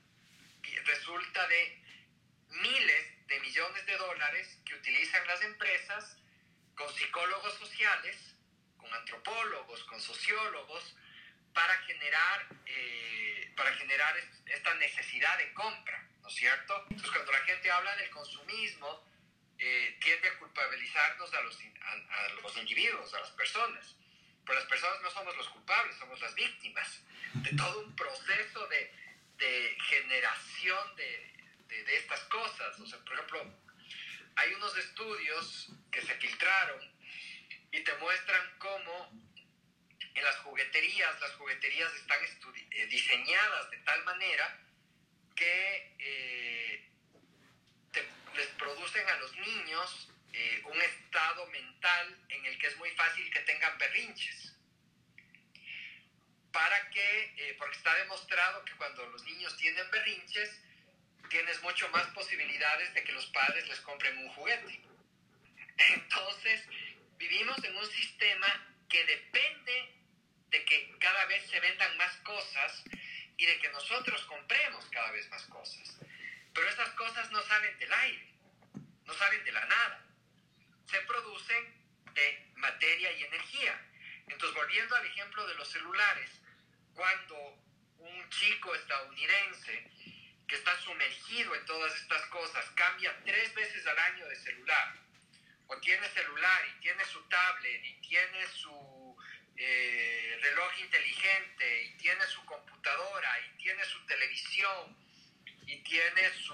[0.80, 1.84] resulta de
[2.50, 6.18] miles de millones de dólares que utilizan las empresas
[6.76, 8.36] con psicólogos sociales,
[8.78, 10.96] con antropólogos, con sociólogos,
[11.54, 16.86] para generar, eh, para generar esta necesidad de compra, ¿no es cierto?
[16.90, 19.06] Entonces, cuando la gente habla del consumismo,
[19.58, 23.96] eh, tiende a culpabilizarnos a los, a, a los individuos, a las personas.
[24.46, 27.02] Pero las personas no somos los culpables, somos las víctimas
[27.34, 28.92] de todo un proceso de,
[29.42, 31.34] de generación de,
[31.68, 32.80] de, estas cosas.
[32.80, 33.54] O sea, por ejemplo,
[34.36, 36.80] hay unos estudios que se filtraron
[37.72, 39.12] y te muestran cómo
[40.14, 44.60] en las jugueterías, las jugueterías están eh, diseñadas de tal manera
[45.36, 46.90] que eh,
[47.92, 52.92] te, les producen a los niños eh, un estado mental en el que es muy
[52.92, 54.51] fácil que tengan berrinches.
[56.52, 60.62] Para que, eh, porque está demostrado que cuando los niños tienen berrinches,
[61.30, 64.82] tienes mucho más posibilidades de que los padres les compren un juguete.
[65.78, 66.64] Entonces,
[67.18, 68.48] vivimos en un sistema
[68.90, 69.96] que depende
[70.50, 72.84] de que cada vez se vendan más cosas
[73.38, 75.98] y de que nosotros compremos cada vez más cosas.
[76.54, 78.34] Pero esas cosas no salen del aire,
[79.06, 80.06] no salen de la nada.
[80.86, 81.82] Se producen
[82.14, 83.82] de materia y energía.
[84.28, 86.41] Entonces, volviendo al ejemplo de los celulares,
[86.96, 87.36] cuando
[88.00, 89.92] un chico estadounidense
[90.48, 94.96] que está sumergido en todas estas cosas cambia tres veces al año de celular,
[95.68, 99.18] o tiene celular y tiene su tablet y tiene su
[99.56, 104.98] eh, reloj inteligente y tiene su computadora y tiene su televisión
[105.68, 106.54] y tiene su,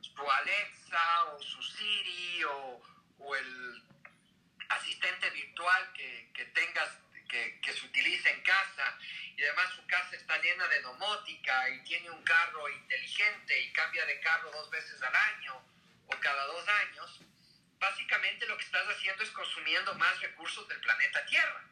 [0.00, 2.82] su Alexa o su Siri o,
[3.18, 3.82] o el
[4.68, 6.90] asistente virtual que, que tengas
[7.28, 8.98] que, que, se utiliza en casa
[9.36, 14.04] y además su casa está llena de domótica y tiene un carro inteligente y cambia
[14.06, 15.62] de carro dos veces al año
[16.06, 17.20] o cada dos años,
[17.78, 21.70] básicamente lo que estás haciendo es consumiendo más recursos del planeta Tierra.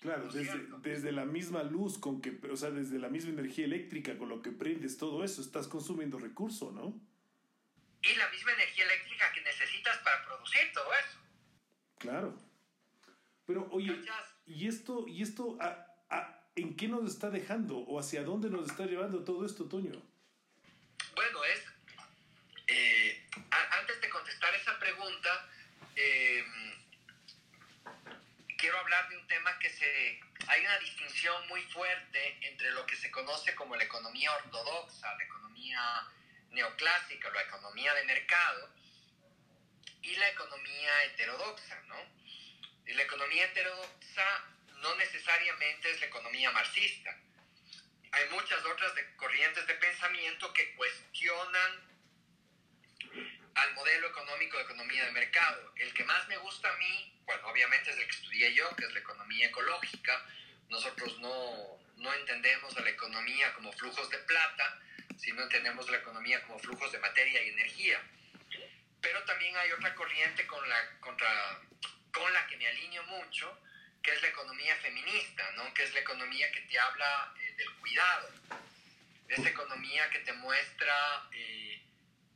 [0.00, 4.16] Claro, desde, desde, la misma luz con que, o sea, desde la misma energía eléctrica
[4.16, 6.98] con lo que prendes todo eso, estás consumiendo recurso, ¿no?
[8.00, 11.18] Y la misma energía eléctrica que necesitas para producir todo eso.
[11.98, 12.38] Claro.
[13.44, 14.00] Pero oye,
[14.50, 15.86] ¿y esto, y esto a,
[16.56, 20.02] en qué nos está dejando o hacia dónde nos está llevando todo esto, Toño?
[21.14, 21.64] Bueno, es,
[22.66, 23.26] eh,
[23.80, 25.48] antes de contestar esa pregunta,
[25.94, 26.44] eh,
[28.58, 30.20] quiero hablar de un tema que se...
[30.48, 35.24] Hay una distinción muy fuerte entre lo que se conoce como la economía ortodoxa, la
[35.24, 35.80] economía
[36.50, 38.68] neoclásica, la economía de mercado,
[40.02, 42.19] y la economía heterodoxa, ¿no?
[42.90, 44.44] Y la economía heterodoxa
[44.82, 47.16] no necesariamente es la economía marxista.
[48.10, 51.88] Hay muchas otras corrientes de pensamiento que cuestionan
[53.54, 55.72] al modelo económico de economía de mercado.
[55.76, 58.86] El que más me gusta a mí, bueno, obviamente es el que estudié yo, que
[58.86, 60.26] es la economía ecológica.
[60.68, 64.80] Nosotros no, no entendemos a la economía como flujos de plata,
[65.16, 68.02] sino entendemos la economía como flujos de materia y energía.
[69.00, 71.60] Pero también hay otra corriente con la, contra,
[72.12, 73.58] con la que me alineo mucho,
[74.02, 75.72] que es la economía feminista, ¿no?
[75.74, 78.30] que es la economía que te habla eh, del cuidado,
[79.28, 81.80] esa economía que te muestra eh,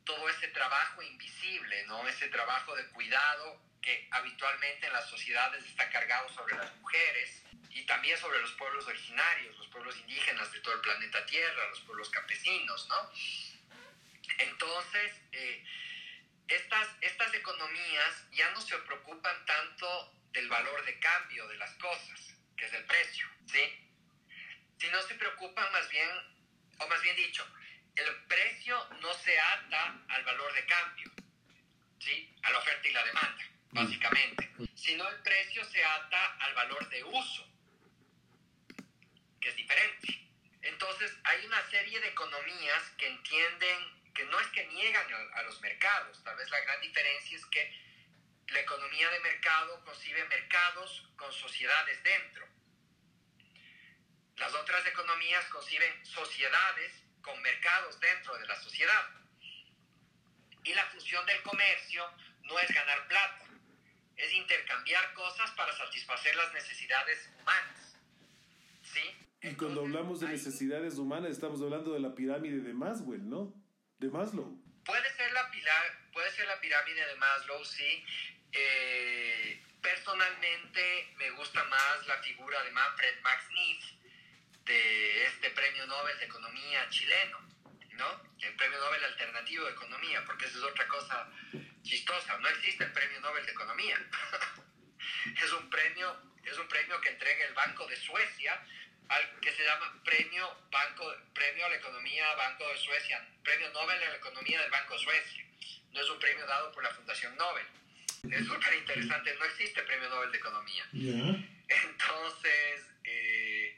[0.04, 2.06] todo ese trabajo invisible, ¿no?
[2.06, 7.84] ese trabajo de cuidado que habitualmente en las sociedades está cargado sobre las mujeres y
[7.86, 12.08] también sobre los pueblos originarios, los pueblos indígenas de todo el planeta Tierra, los pueblos
[12.10, 13.10] campesinos, ¿no?
[14.38, 15.64] Entonces, eh,
[16.48, 22.34] estas, estas economías ya no se preocupan tanto del valor de cambio de las cosas,
[22.56, 23.60] que es el precio, ¿sí?
[24.78, 26.08] Sino se preocupan más bien,
[26.78, 27.46] o más bien dicho,
[27.96, 31.12] el precio no se ata al valor de cambio,
[32.00, 32.34] ¿sí?
[32.42, 33.74] A la oferta y la demanda, mm.
[33.74, 37.48] básicamente, sino el precio se ata al valor de uso,
[39.40, 40.20] que es diferente.
[40.62, 45.60] Entonces, hay una serie de economías que entienden que no es que niegan a, los
[45.60, 47.84] mercados, tal vez la gran diferencia es que
[48.48, 52.46] la economía de mercado concibe mercados con sociedades dentro.
[54.36, 59.10] Las otras economías conciben sociedades con mercados dentro de la sociedad.
[60.62, 62.04] Y la función del comercio
[62.42, 63.46] no es ganar plata,
[64.16, 67.96] es intercambiar cosas para satisfacer las necesidades humanas.
[68.82, 69.00] ¿Sí?
[69.42, 73.63] Y cuando hablamos de necesidades humanas, estamos hablando de la pirámide de Maswell, ¿no?
[74.04, 74.52] De Maslow.
[74.84, 75.50] Puede ser la,
[76.12, 78.04] puede ser la pirámide de Maslow, sí.
[78.52, 83.84] Eh, personalmente me gusta más la figura de Manfred Max Neef,
[84.66, 87.38] de este premio Nobel de Economía chileno,
[87.92, 88.22] ¿no?
[88.42, 91.26] El premio Nobel alternativo de Economía, porque eso es otra cosa
[91.82, 92.36] chistosa.
[92.40, 93.96] No existe el premio Nobel de Economía.
[95.42, 96.14] es un premio,
[96.44, 98.62] es un premio que entrega el Banco de Suecia
[99.08, 104.02] al que se llama Premio, Banco, Premio a la Economía Banco de Suecia, Premio Nobel
[104.02, 105.44] a la Economía del Banco de Suecia.
[105.92, 107.66] No es un premio dado por la Fundación Nobel.
[108.30, 110.84] Es súper interesante, no existe Premio Nobel de Economía.
[110.92, 113.76] Entonces, eh,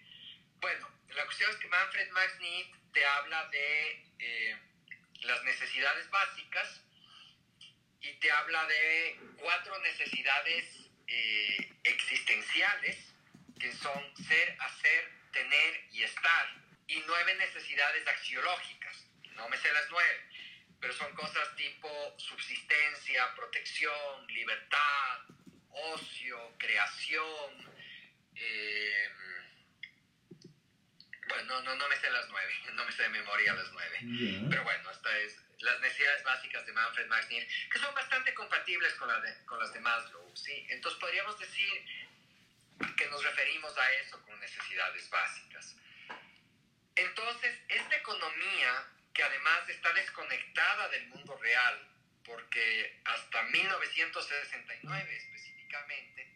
[0.61, 2.35] bueno, la cuestión es que Manfred Max
[2.93, 4.57] te habla de eh,
[5.23, 6.81] las necesidades básicas
[8.01, 10.65] y te habla de cuatro necesidades
[11.07, 12.97] eh, existenciales
[13.59, 16.47] que son ser, hacer, tener y estar,
[16.87, 19.05] y nueve necesidades axiológicas.
[19.35, 20.21] No me sé las nueve,
[20.81, 25.19] pero son cosas tipo subsistencia, protección, libertad,
[25.69, 27.75] ocio, creación.
[28.35, 29.09] Eh,
[31.29, 33.99] bueno, no, no, me sé las nueve, no me sé de memoria las nueve.
[34.49, 39.11] Pero bueno, esta es las necesidades básicas de Manfred Max que son bastante compatibles con,
[39.45, 40.35] con las de Maslow.
[40.35, 40.67] ¿sí?
[40.71, 42.06] Entonces podríamos decir
[42.97, 45.77] que nos referimos a eso con necesidades básicas.
[46.95, 51.89] Entonces, esta economía, que además está desconectada del mundo real,
[52.25, 56.33] porque hasta 1969 específicamente,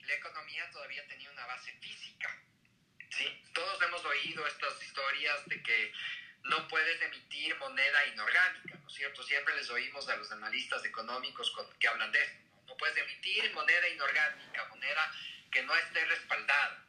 [0.00, 2.36] la economía todavía tenía una base física.
[3.10, 3.42] ¿sí?
[3.52, 5.92] Todos hemos oído estas historias de que
[6.44, 9.22] no puedes emitir moneda inorgánica, ¿no es cierto?
[9.22, 12.38] Siempre les oímos a los analistas económicos que hablan de esto.
[12.52, 15.12] No, no puedes emitir moneda inorgánica, moneda
[15.50, 16.84] que no esté respaldada.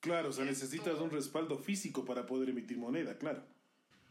[0.00, 3.42] Claro, o sea, necesitas un respaldo físico para poder emitir moneda, claro.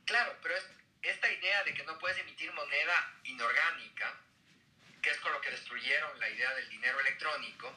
[0.05, 0.55] Claro, pero
[1.01, 4.19] esta idea de que no puedes emitir moneda inorgánica,
[5.01, 7.71] que es con lo que destruyeron la idea del dinero electrónico,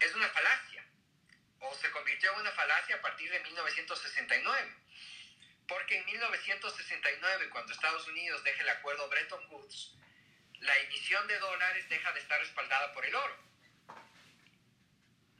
[0.00, 0.84] es una falacia.
[1.60, 4.74] O se convirtió en una falacia a partir de 1969.
[5.68, 9.94] Porque en 1969, cuando Estados Unidos deja el acuerdo Bretton Woods,
[10.60, 13.46] la emisión de dólares deja de estar respaldada por el oro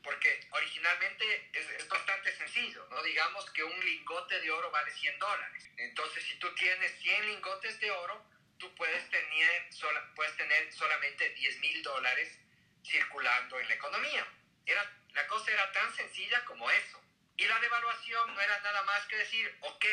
[0.07, 3.03] porque originalmente es, bastante sencillo, ¿no?
[3.03, 5.69] Digamos que un lingote de oro vale 100 dólares.
[5.77, 8.25] Entonces, si tú tienes 100 lingotes de oro,
[8.57, 9.69] tú puedes tener,
[10.14, 12.38] puedes tener solamente 10 mil dólares
[12.85, 14.27] circulando en la economía.
[14.64, 17.03] Era, la cosa era tan sencilla como eso.
[17.37, 19.87] Y la devaluación no era nada más que decir, ok,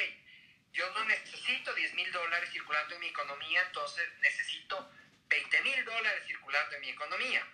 [0.73, 4.91] yo no necesito 10 mil dólares circulando en mi economía, entonces necesito
[5.28, 7.47] 20 mil dólares circulando en mi economía.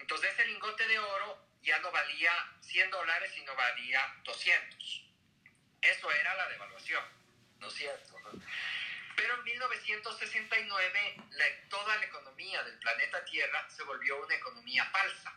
[0.00, 5.10] Entonces ese lingote de oro ya no valía 100 dólares, sino valía 200.
[5.80, 7.02] Eso era la devaluación,
[7.58, 8.14] ¿no es cierto?
[9.16, 11.16] Pero en 1969
[11.68, 15.34] toda la economía del planeta Tierra se volvió una economía falsa,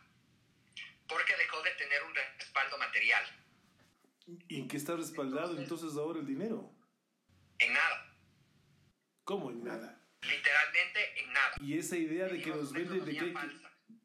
[1.07, 3.23] porque dejó de tener un respaldo material.
[4.47, 6.71] ¿Y en qué está respaldado entonces, ahora el dinero?
[7.59, 8.13] En nada.
[9.23, 10.01] ¿Cómo en nada?
[10.21, 11.55] Literalmente en nada.
[11.61, 13.33] Y esa idea de que nos venden de que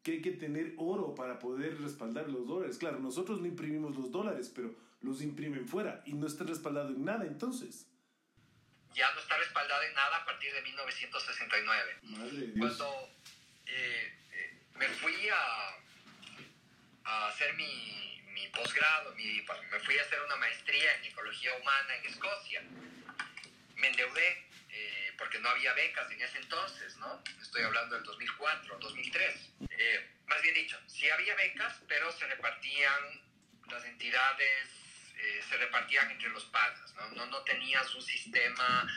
[0.03, 2.77] que hay que tener oro para poder respaldar los dólares.
[2.77, 7.05] Claro, nosotros no imprimimos los dólares, pero los imprimen fuera y no está respaldado en
[7.05, 7.87] nada entonces.
[8.93, 11.97] Ya no está respaldado en nada a partir de 1969.
[12.03, 13.09] Madre Cuando
[13.65, 20.35] eh, eh, me fui a, a hacer mi, mi posgrado, me fui a hacer una
[20.35, 22.61] maestría en ecología humana en Escocia,
[23.77, 24.52] me endeudé
[25.17, 27.23] porque no había becas en ese entonces, ¿no?
[27.41, 29.49] Estoy hablando del 2004, 2003.
[29.69, 33.21] Eh, más bien dicho, sí había becas, pero se repartían
[33.69, 34.69] las entidades,
[35.17, 37.09] eh, se repartían entre los padres, ¿no?
[37.11, 38.87] No, no tenías un sistema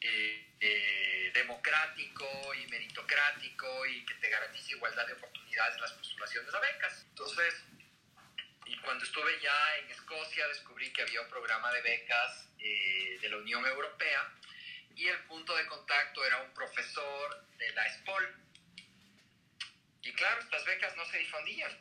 [0.00, 6.54] eh, eh, democrático y meritocrático y que te garantice igualdad de oportunidades en las postulaciones
[6.54, 7.06] a becas.
[7.08, 7.62] Entonces,
[8.66, 13.36] y cuando estuve ya en Escocia descubrí que había un programa de becas de la
[13.38, 14.32] Unión Europea
[14.96, 18.36] y el punto de contacto era un profesor de la SPOL.
[20.02, 21.72] Y claro, estas becas no se difundían.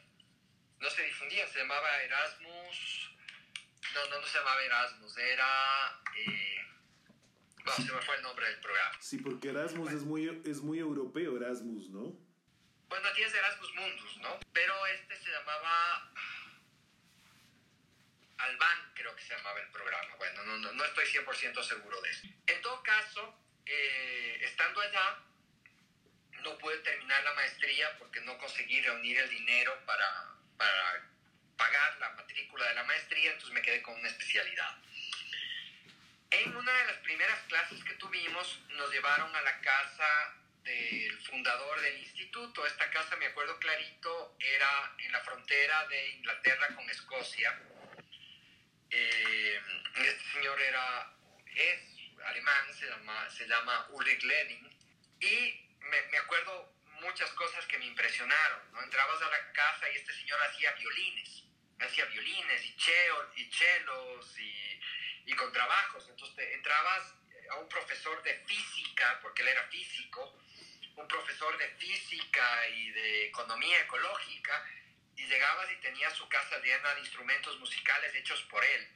[0.79, 3.11] No se difundían, se llamaba Erasmus.
[3.93, 6.01] No, no, no se llamaba Erasmus, era.
[6.17, 6.65] Eh,
[7.65, 8.97] no, se me fue el nombre del programa.
[8.99, 12.17] Sí, porque Erasmus es, muy, es muy europeo, Erasmus, ¿no?
[12.89, 14.39] Bueno, tienes Erasmus Mundus, ¿no?
[14.53, 16.11] Pero este se llamaba.
[18.43, 20.15] Alban, creo que se llamaba el programa.
[20.15, 22.27] Bueno, no, no, no estoy 100% seguro de eso.
[22.47, 23.35] En todo caso,
[23.65, 25.19] eh, estando allá,
[26.43, 31.07] no pude terminar la maestría porque no conseguí reunir el dinero para, para
[31.57, 34.77] pagar la matrícula de la maestría, entonces me quedé con una especialidad.
[36.31, 41.81] En una de las primeras clases que tuvimos, nos llevaron a la casa del fundador
[41.81, 42.65] del instituto.
[42.65, 47.59] Esta casa, me acuerdo clarito, era en la frontera de Inglaterra con Escocia.
[48.91, 49.61] Eh,
[49.95, 51.13] este señor era,
[51.55, 51.79] es
[52.25, 54.69] alemán, se llama, se llama Ulrich Lenin,
[55.19, 58.71] y me, me acuerdo muchas cosas que me impresionaron.
[58.73, 58.81] ¿no?
[58.83, 61.43] Entrabas a la casa y este señor hacía violines,
[61.79, 64.81] hacía violines y, cheo, y chelos y,
[65.25, 66.07] y contrabajos.
[66.09, 67.15] Entonces te entrabas
[67.51, 70.37] a un profesor de física, porque él era físico,
[70.95, 74.65] un profesor de física y de economía ecológica,
[75.21, 78.87] y llegabas y tenía su casa llena de instrumentos musicales hechos por él.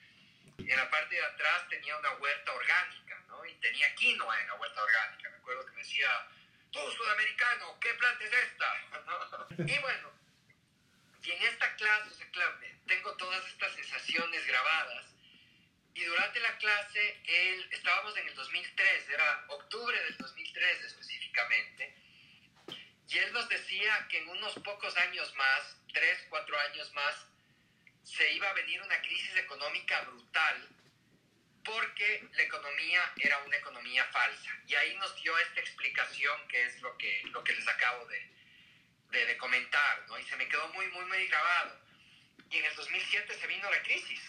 [0.58, 3.46] Y en la parte de atrás tenía una huerta orgánica, ¿no?
[3.46, 5.30] Y tenía quinoa en la huerta orgánica.
[5.30, 6.28] Me acuerdo que me decía,
[6.72, 8.76] tú sudamericano, ¿qué planta es esta?
[9.74, 10.12] y bueno,
[11.22, 12.32] y en esta clase,
[12.88, 15.06] tengo todas estas sensaciones grabadas.
[15.94, 21.96] Y durante la clase, él, estábamos en el 2003, era octubre del 2003 específicamente,
[23.08, 27.26] y él nos decía que en unos pocos años más, tres, cuatro años más,
[28.04, 30.70] se iba a venir una crisis económica brutal
[31.64, 34.52] porque la economía era una economía falsa.
[34.68, 38.22] Y ahí nos dio esta explicación que es lo que, lo que les acabo de,
[39.12, 40.20] de, de comentar, ¿no?
[40.20, 41.80] Y se me quedó muy, muy, muy grabado.
[42.52, 44.22] Y en el 2007 se vino la crisis.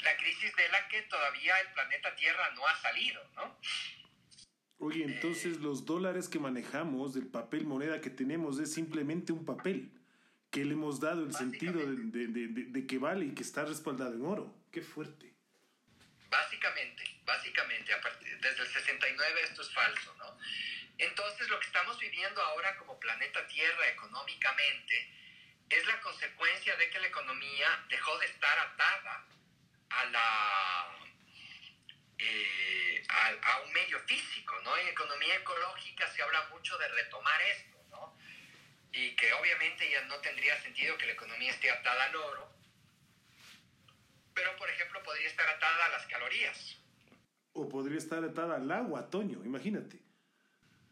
[0.00, 3.58] La crisis de la que todavía el planeta Tierra no ha salido, ¿no?
[4.78, 9.90] Oye, entonces los dólares que manejamos, el papel moneda que tenemos es simplemente un papel
[10.56, 13.66] que le hemos dado el sentido de, de, de, de, que vale y que está
[13.66, 14.54] respaldado en oro.
[14.72, 15.34] Qué fuerte.
[16.30, 20.38] Básicamente, básicamente, a partir, desde el 69 esto es falso, ¿no?
[20.96, 24.94] Entonces lo que estamos viviendo ahora como planeta Tierra económicamente
[25.68, 29.26] es la consecuencia de que la economía dejó de estar atada
[29.90, 30.98] a la
[32.16, 34.74] eh, a, a, un medio físico, ¿no?
[34.78, 37.75] En economía ecológica se habla mucho de retomar esto.
[38.96, 42.48] Y que obviamente ya no tendría sentido que la economía esté atada al oro,
[44.34, 46.78] pero por ejemplo podría estar atada a las calorías.
[47.52, 50.00] O podría estar atada al agua, Toño, imagínate.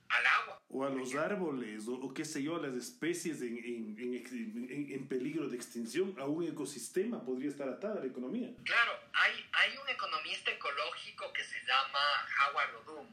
[0.09, 0.63] Al agua.
[0.69, 4.93] O a los árboles, o, o, qué sé yo, a las especies en, en, en,
[4.93, 8.51] en, peligro de extinción, a un ecosistema podría estar atada la economía.
[8.65, 12.01] Claro, hay, hay un economista ecológico que se llama
[12.39, 13.09] Howard Rodum,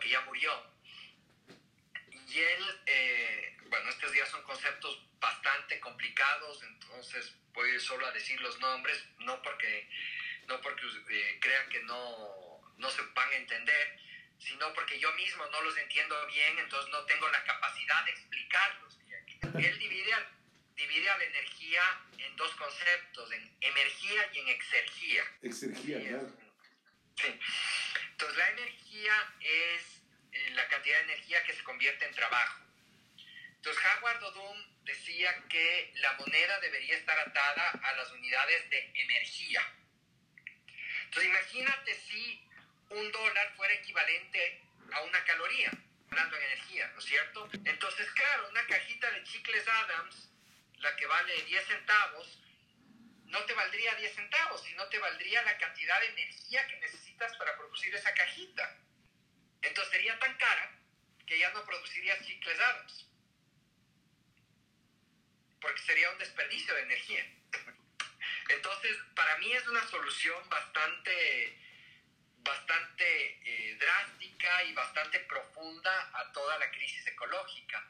[0.00, 0.50] que ya murió,
[2.32, 8.06] y él, eh, bueno, estos días son conceptos bastante complicados, entonces voy a ir solo
[8.06, 9.88] a decir los nombres, no porque,
[10.46, 13.98] no porque eh, crean que no, no se van a entender,
[14.38, 18.98] sino porque yo mismo no los entiendo bien, entonces no tengo la capacidad de explicarlos.
[19.54, 20.12] Él divide,
[20.76, 21.82] divide a la energía
[22.18, 25.24] en dos conceptos, en energía y en exergía.
[25.40, 26.30] Exergía, claro.
[27.16, 27.40] Sí.
[28.10, 30.02] Entonces la energía es
[30.32, 32.71] eh, la cantidad de energía que se convierte en trabajo.
[33.62, 39.62] Entonces Howard Odum decía que la moneda debería estar atada a las unidades de energía.
[41.04, 42.44] Entonces imagínate si
[42.90, 45.70] un dólar fuera equivalente a una caloría,
[46.10, 47.48] hablando en energía, ¿no es cierto?
[47.64, 50.28] Entonces, claro, una cajita de chicles Adams,
[50.78, 52.42] la que vale 10 centavos,
[53.26, 57.56] no te valdría 10 centavos, sino te valdría la cantidad de energía que necesitas para
[57.56, 58.76] producir esa cajita.
[59.62, 60.80] Entonces sería tan cara
[61.24, 63.11] que ya no producirías chicles Adams.
[65.62, 67.24] Porque sería un desperdicio de energía.
[68.50, 71.62] Entonces, para mí es una solución bastante
[72.44, 77.86] bastante eh, drástica y bastante profunda a toda la crisis ecológica.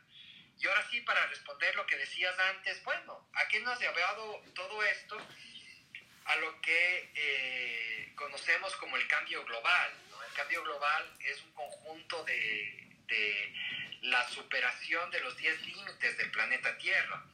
[0.59, 4.43] y ahora sí, para responder lo que decías antes, bueno, ¿a qué nos ha llevado
[4.55, 5.17] todo esto?
[6.27, 9.93] A lo que eh, conocemos como el cambio global.
[10.29, 12.79] El cambio global es un conjunto de,
[14.03, 17.25] la superación de los 10 límites del planeta Tierra.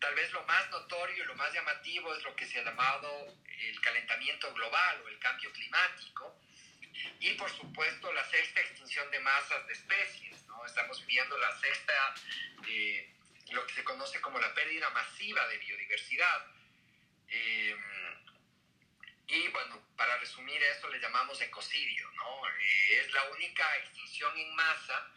[0.00, 3.36] Tal vez lo más notorio y lo más llamativo es lo que se ha llamado
[3.46, 6.38] el calentamiento global o el cambio climático.
[7.20, 10.44] Y por supuesto la sexta extinción de masas de especies.
[10.46, 10.64] ¿no?
[10.66, 12.14] Estamos viendo la sexta,
[12.68, 13.12] eh,
[13.50, 16.46] lo que se conoce como la pérdida masiva de biodiversidad.
[17.28, 17.76] Eh,
[19.26, 22.08] y bueno, para resumir esto le llamamos ecocidio.
[22.12, 22.48] ¿no?
[22.48, 25.12] Eh, es la única extinción en masa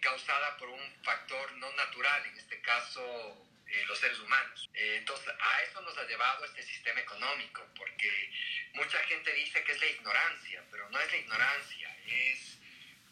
[0.00, 3.43] causada por un factor no natural, en este caso
[3.74, 4.70] eh, los seres humanos.
[4.74, 8.30] Eh, entonces, a eso nos ha llevado este sistema económico, porque
[8.74, 12.58] mucha gente dice que es la ignorancia, pero no es la ignorancia, es,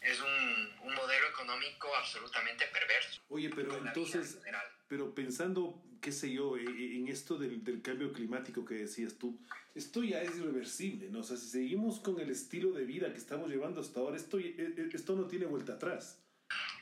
[0.01, 3.21] es un, un modelo económico absolutamente perverso.
[3.29, 4.39] Oye, pero entonces,
[4.87, 9.17] pero pensando, qué sé yo, e, e, en esto del, del, cambio climático que decías
[9.17, 9.37] tú,
[9.75, 11.19] esto ya es irreversible, ¿no?
[11.19, 14.39] O sea, si seguimos con el estilo de vida que estamos llevando hasta ahora, esto,
[14.39, 16.22] e, esto no tiene vuelta atrás.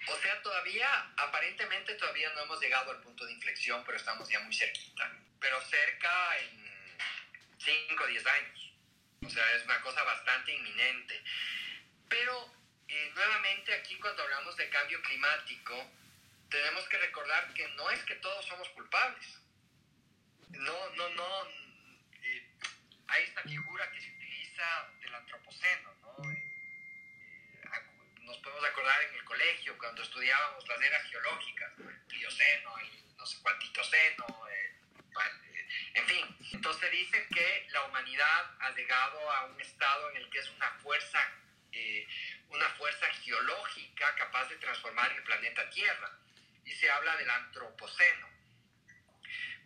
[0.08, 4.40] O sea, todavía, aparentemente todavía no hemos llegado al punto de inflexión, pero estamos ya
[4.40, 5.12] muy cerquita.
[5.40, 6.72] Pero cerca en
[7.60, 8.74] 5 o 10 años.
[9.26, 11.24] O sea, es una cosa bastante inminente.
[12.10, 12.54] Pero
[12.88, 15.92] eh, nuevamente aquí cuando hablamos de cambio climático,
[16.50, 19.40] tenemos que recordar que no es que todos somos culpables.
[20.50, 21.48] No, no, no.
[22.22, 22.52] Eh,
[23.08, 26.01] hay esta figura que se utiliza del antropoceno, ¿no?
[28.32, 33.26] Nos podemos acordar en el colegio cuando estudiábamos las eras geológicas, el Plioceno, el no
[33.26, 34.80] sé cuantitoceno, eh,
[35.96, 36.38] en fin.
[36.54, 40.72] Entonces dice que la humanidad ha llegado a un estado en el que es una
[40.82, 41.20] fuerza,
[41.74, 42.08] eh,
[42.48, 46.18] una fuerza geológica capaz de transformar el planeta Tierra.
[46.64, 48.30] Y se habla del antropoceno.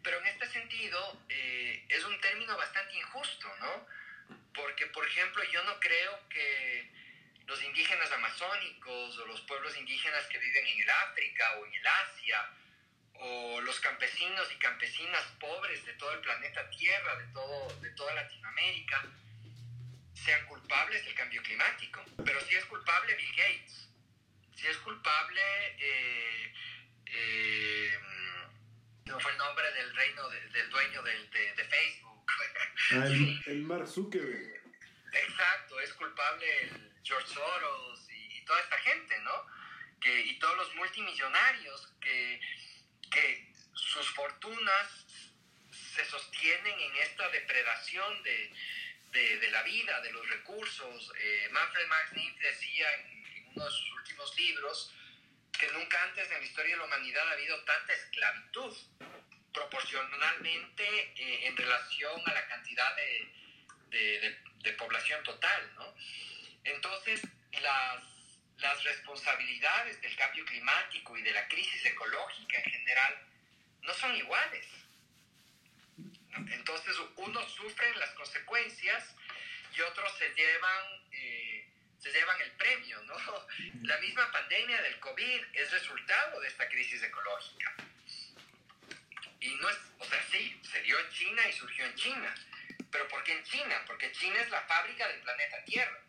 [0.02, 3.88] Pero en este sentido eh, es un término bastante injusto, ¿no?
[4.56, 7.05] Porque, por ejemplo, yo no creo que
[7.48, 11.88] los indígenas amazónicos o los pueblos indígenas que viven en el África o en el
[11.88, 12.50] Asia
[13.20, 18.14] o los campesinos y campesinas pobres de todo el planeta Tierra, de, todo, de toda
[18.14, 19.06] Latinoamérica,
[20.14, 22.04] sean culpables del cambio climático.
[22.26, 23.90] Pero si es culpable Bill Gates,
[24.56, 25.42] si es culpable,
[25.80, 26.54] eh,
[27.06, 28.00] eh,
[29.06, 31.14] no fue el nombre del reino del dueño de,
[31.56, 32.26] de, Facebook.
[32.92, 34.62] Ah, el, el Mark Zuckerberg.
[35.14, 39.46] Exacto, es culpable el George Soros y, toda esta gente, ¿no?
[40.00, 42.40] Que, y todos los multimillonarios que,
[43.10, 45.06] que sus fortunas
[45.72, 48.54] se sostienen en esta depredación de,
[49.12, 51.12] de, de la vida, de los recursos.
[51.20, 54.94] Eh, Manfred Max Niff decía en, uno de sus últimos libros
[55.58, 58.78] que nunca antes en la historia de la humanidad ha habido tanta esclavitud
[59.54, 63.32] proporcionalmente eh, en relación a la cantidad de,
[63.90, 65.96] de, de población total, ¿no?
[66.66, 67.22] Entonces,
[67.62, 68.04] las,
[68.58, 73.28] las responsabilidades del cambio climático y de la crisis ecológica en general
[73.82, 74.68] no son iguales.
[76.36, 79.16] Entonces, unos sufren las consecuencias
[79.76, 81.68] y otros se llevan, eh,
[82.00, 83.16] se llevan el premio, ¿no?
[83.84, 87.76] La misma pandemia del COVID es resultado de esta crisis ecológica.
[89.40, 92.36] Y no es, o sea, sí, se dio en China y surgió en China.
[92.92, 93.84] Pero ¿por qué en China?
[93.86, 96.00] Porque China es la fábrica del planeta Tierra.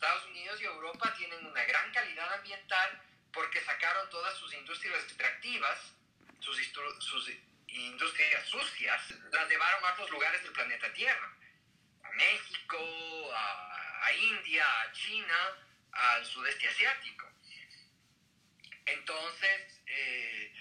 [0.00, 3.02] Estados Unidos y Europa tienen una gran calidad ambiental
[3.34, 5.92] porque sacaron todas sus industrias extractivas,
[6.38, 6.58] sus,
[7.66, 11.36] industrias sucias, las llevaron a otros lugares del planeta Tierra,
[12.02, 12.78] a México,
[13.34, 15.36] a, India, a China,
[15.92, 17.28] al sudeste asiático.
[18.86, 20.54] Entonces, eh,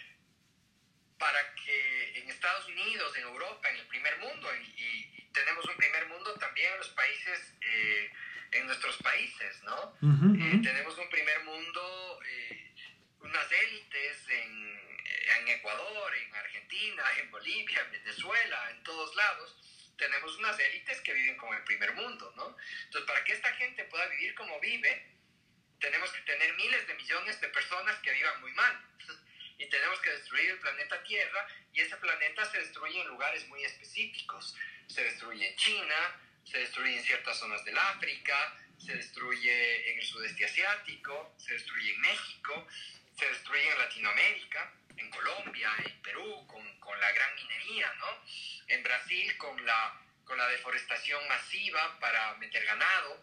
[1.17, 6.07] para que en Estados Unidos, en Europa, en el primer mundo, y, tenemos un primer
[6.07, 8.11] mundo también en los países eh,
[8.52, 9.95] en nuestros países, ¿no?
[10.02, 12.74] Eh, tenemos un primer mundo, eh,
[13.22, 14.80] unas élites en,
[15.38, 19.56] en, Ecuador, en Argentina, en Bolivia, en Venezuela, en todos lados.
[19.97, 22.56] Tenemos unas élites que viven como el primer mundo, ¿no?
[22.86, 25.20] Entonces, para que esta gente pueda vivir como vive,
[25.80, 28.86] tenemos que tener miles de millones de personas que vivan muy mal.
[29.58, 33.62] Y tenemos que destruir el planeta Tierra y ese planeta se destruye en lugares muy
[33.64, 34.56] específicos.
[34.88, 36.20] Se destruye en China,
[36.50, 41.93] se destruye en ciertas zonas del África, se destruye en el sudeste asiático, se destruye
[41.93, 42.68] en México,
[43.18, 48.24] se destruye en Latinoamérica, en Colombia, en Perú, con, con la gran minería, ¿no?
[48.68, 53.22] En Brasil con la, con la deforestación masiva para meter ganado,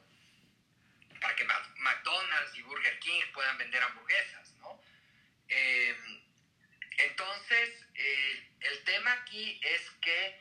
[1.21, 1.45] para que
[1.79, 4.81] McDonald's y Burger King puedan vender hamburguesas, ¿no?
[5.49, 6.23] Em,
[6.99, 10.39] Entonces, eh, el tema aquí es que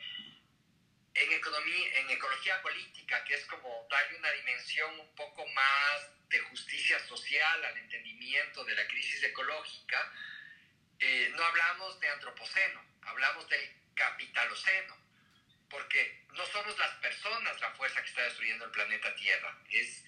[1.16, 6.38] en, economía, en ecología política, que es como darle una dimensión un poco más de
[6.40, 10.12] justicia social al entendimiento de la crisis ecológica,
[10.98, 14.96] eh, no hablamos de antropoceno, hablamos del capitaloceno,
[15.70, 20.04] porque no somos las personas la fuerza que está destruyendo el planeta Tierra, es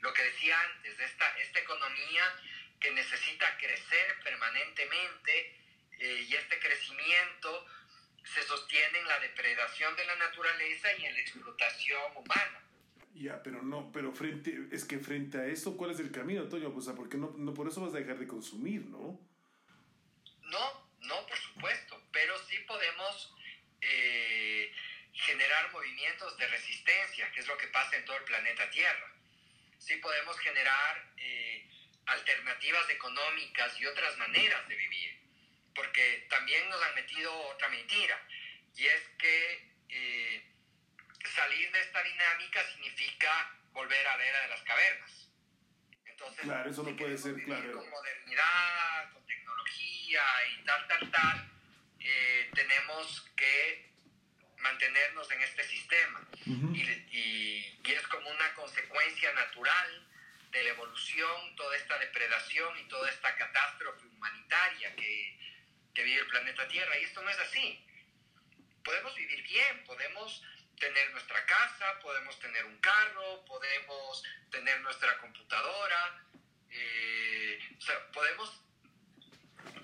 [0.00, 2.40] lo que decía antes, esta, esta economía
[2.80, 5.56] que necesita crecer permanentemente
[5.98, 7.66] eh, y este crecimiento
[8.34, 12.62] se sostiene en la depredación de la naturaleza y en la explotación humana.
[13.14, 16.72] Ya, pero no, pero frente, es que frente a eso, ¿cuál es el camino, Antonio?
[16.72, 19.18] Pues, porque no, no por eso vas a dejar de consumir, ¿no?
[20.42, 23.34] No, no, por supuesto, pero sí podemos
[23.80, 24.72] eh,
[25.12, 29.12] generar movimientos de resistencia, que es lo que pasa en todo el planeta Tierra.
[29.78, 31.66] Sí podemos generar eh,
[32.06, 35.05] alternativas económicas y otras maneras de vivir,
[35.76, 38.20] porque también nos han metido otra mentira,
[38.74, 40.44] y es que eh,
[41.34, 45.28] salir de esta dinámica significa volver a la era de las cavernas.
[46.06, 47.72] Entonces, claro, eso no puede ser, claro.
[47.74, 51.50] Con modernidad, con tecnología y tal, tal, tal,
[52.00, 53.90] eh, tenemos que
[54.58, 56.26] mantenernos en este sistema.
[56.46, 60.08] y, y, y, es como una consecuencia natural
[60.50, 65.36] de la evolución, toda esta depredación y toda esta catástrofe humanitaria que,
[65.96, 66.98] que vive el planeta Tierra.
[66.98, 67.82] Y esto no es así.
[68.84, 70.42] Podemos vivir bien, podemos
[70.78, 76.22] tener nuestra casa, podemos tener un carro, podemos tener nuestra computadora,
[76.70, 78.60] eh, o sea, podemos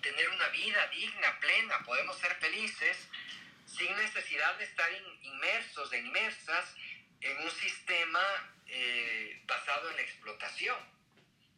[0.02, 3.08] tener una vida digna, plena, podemos ser felices
[3.66, 4.92] sin necesidad de estar
[5.22, 6.74] inmersos e inmersas
[7.22, 8.22] en un sistema
[8.66, 10.78] eh, basado en la explotación.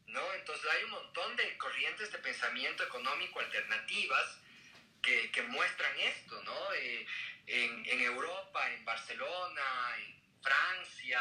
[0.06, 0.32] ¿no?
[0.34, 4.43] Entonces hay un montón de corrientes de pensamiento económico alternativas
[5.04, 6.72] que, muestran esto, ¿no?
[6.74, 7.06] Eh,
[7.46, 9.62] en, Europa, en Barcelona,
[9.98, 11.20] en Francia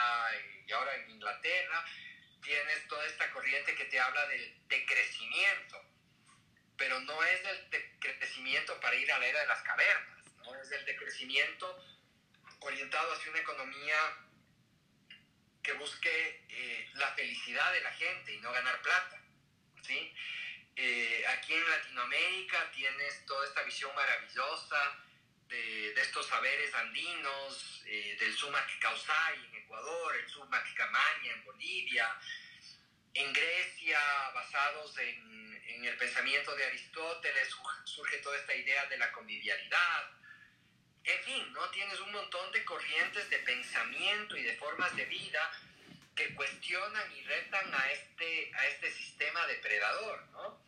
[0.65, 1.85] y ahora en Inglaterra,
[2.41, 5.83] tienes toda esta corriente que te habla del decrecimiento,
[6.77, 10.55] pero no es el decrecimiento para ir a la era de las cavernas, ¿no?
[10.61, 11.77] Es el decrecimiento
[12.59, 13.97] orientado hacia una economía
[15.61, 19.21] que busque eh, la felicidad de la gente y no ganar plata,
[19.81, 20.13] ¿sí?
[20.75, 24.99] Eh, aquí en Latinoamérica tienes toda esta visión maravillosa
[25.47, 31.43] de, de estos saberes andinos, eh, del Sumac Causay en Ecuador, el Sumac Camaña en
[31.43, 32.09] Bolivia,
[33.13, 33.99] en Grecia,
[34.33, 37.55] basados en, en el pensamiento de Aristóteles,
[37.85, 40.09] surge toda esta idea de la convivialidad,
[41.03, 41.69] en fin, ¿no?
[41.69, 45.51] Tienes un montón de corrientes de pensamiento y de formas de vida
[46.15, 50.63] que cuestionan y retan a este, a este sistema depredador, ¿no?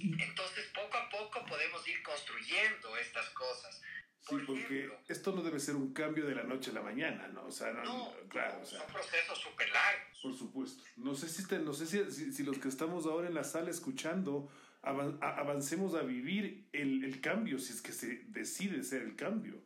[0.00, 3.82] Entonces, poco a poco podemos ir construyendo estas cosas.
[4.20, 7.46] sí, porque esto no debe ser un cambio de la noche a la mañana, ¿no?
[7.46, 10.18] O sea, no, claro, o sea, son procesos súper largos.
[10.22, 10.82] Por supuesto.
[10.96, 14.50] No sé, si, no sé si, si, los que estamos ahora en la sala escuchando
[14.82, 19.62] avancemos a vivir el, el, cambio, si es que se decide ser el cambio.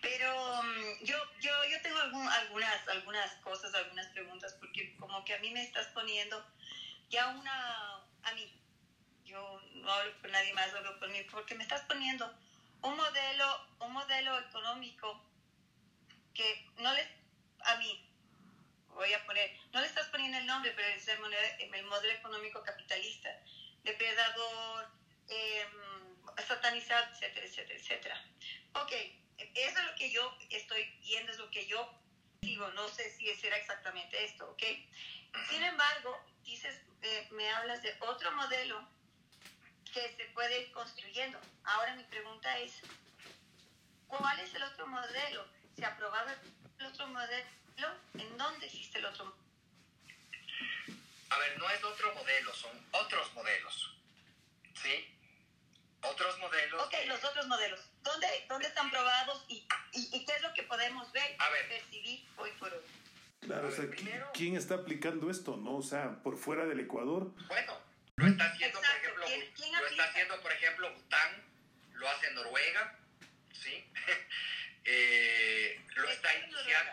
[0.00, 5.34] Pero um, yo, yo, yo tengo algún, algunas, algunas cosas, algunas preguntas, porque como que
[5.34, 6.44] a mí me estás poniendo
[7.08, 8.52] ya una, a mí,
[9.24, 12.32] yo no hablo con nadie más, hablo por mí, porque me estás poniendo
[12.82, 15.22] un modelo, un modelo económico
[16.34, 17.08] que no les,
[17.64, 18.10] a mí,
[18.88, 22.62] voy a poner, no le estás poniendo el nombre, pero es el el modelo económico
[22.62, 23.30] capitalista
[23.84, 24.88] depredador,
[25.28, 25.66] eh,
[26.46, 28.24] satanizado, etcétera, etcétera, etcétera.
[28.74, 28.92] Ok,
[29.38, 31.90] eso es lo que yo estoy viendo, es lo que yo
[32.40, 34.62] digo, no sé si será exactamente esto, ok.
[35.48, 38.86] Sin embargo, dices, eh, me hablas de otro modelo
[39.92, 41.40] que se puede ir construyendo.
[41.64, 42.72] Ahora mi pregunta es,
[44.06, 45.46] ¿cuál es el otro modelo?
[45.76, 46.30] ¿Se ha aprobado
[46.78, 47.48] el otro modelo?
[48.14, 49.34] ¿En dónde existe el otro?
[51.30, 53.96] A ver, no es otro modelo, son otros modelos.
[54.82, 55.14] ¿Sí?
[56.04, 56.82] Otros modelos.
[56.82, 57.80] Ok, los otros modelos.
[58.02, 62.26] ¿Dónde, dónde están probados y, y, qué es lo que podemos ver, a ver, percibir
[62.36, 62.82] hoy por hoy?
[63.40, 63.84] Claro, o sea,
[64.32, 65.76] ¿quién está aplicando esto, no?
[65.76, 67.30] O sea, por fuera del Ecuador.
[67.48, 67.80] Bueno,
[68.16, 71.44] lo está haciendo, por ejemplo, ¿Quién, quién lo está haciendo, por ejemplo, Bután,
[71.92, 72.98] lo hace Noruega,
[73.52, 73.84] ¿sí?
[74.84, 76.92] eh, lo está, iniciando.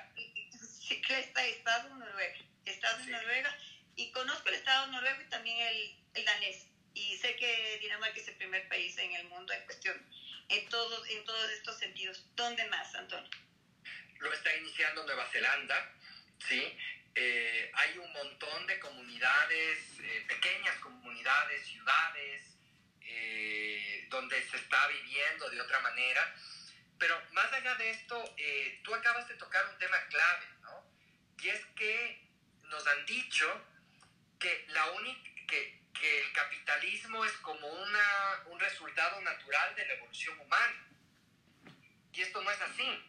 [0.80, 2.36] Sí, está Estado Noruega.
[2.66, 3.12] Estado sí.
[3.12, 3.58] Noruega
[3.96, 6.66] y conozco el Estado noruego y también el, el, danés.
[6.94, 9.96] Y sé que Dinamarca es el primer país en el mundo en cuestión,
[10.50, 12.26] en todos, en todos estos sentidos.
[12.36, 13.30] ¿Dónde más, Antonio?
[14.20, 15.96] Lo está iniciando Nueva Zelanda,
[16.48, 16.78] ¿sí?
[17.16, 22.44] Eh, hay un montón de comunidades, eh, pequeñas comunidades, ciudades,
[23.02, 26.36] eh, donde se está viviendo de otra manera.
[26.98, 30.86] Pero más allá de esto, eh, tú acabas de tocar un tema clave, ¿no?
[31.42, 32.22] Y es que
[32.64, 33.66] nos han dicho
[34.40, 34.86] que, la
[35.48, 40.88] que, que el capitalismo es como una, un resultado natural de la evolución humana.
[42.14, 43.04] Y esto no es así.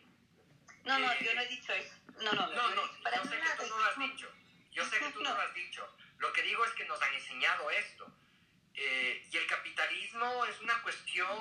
[0.85, 1.95] No, no, yo no he dicho eso.
[2.21, 4.33] No, no, no, no, yo sé que tú no lo has dicho.
[4.73, 5.97] Yo sé que tú no lo has dicho.
[6.19, 8.07] Lo que digo es que nos han enseñado esto.
[8.75, 11.39] Eh, y el capitalismo es una cuestión,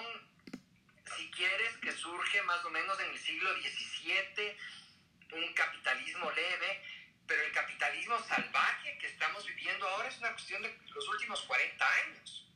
[1.15, 4.57] si quieres, que surge más o menos en el siglo XVII,
[5.33, 6.83] un capitalismo leve,
[7.27, 11.85] pero el capitalismo salvaje que estamos viviendo ahora es una cuestión de los últimos 40
[12.05, 12.47] años.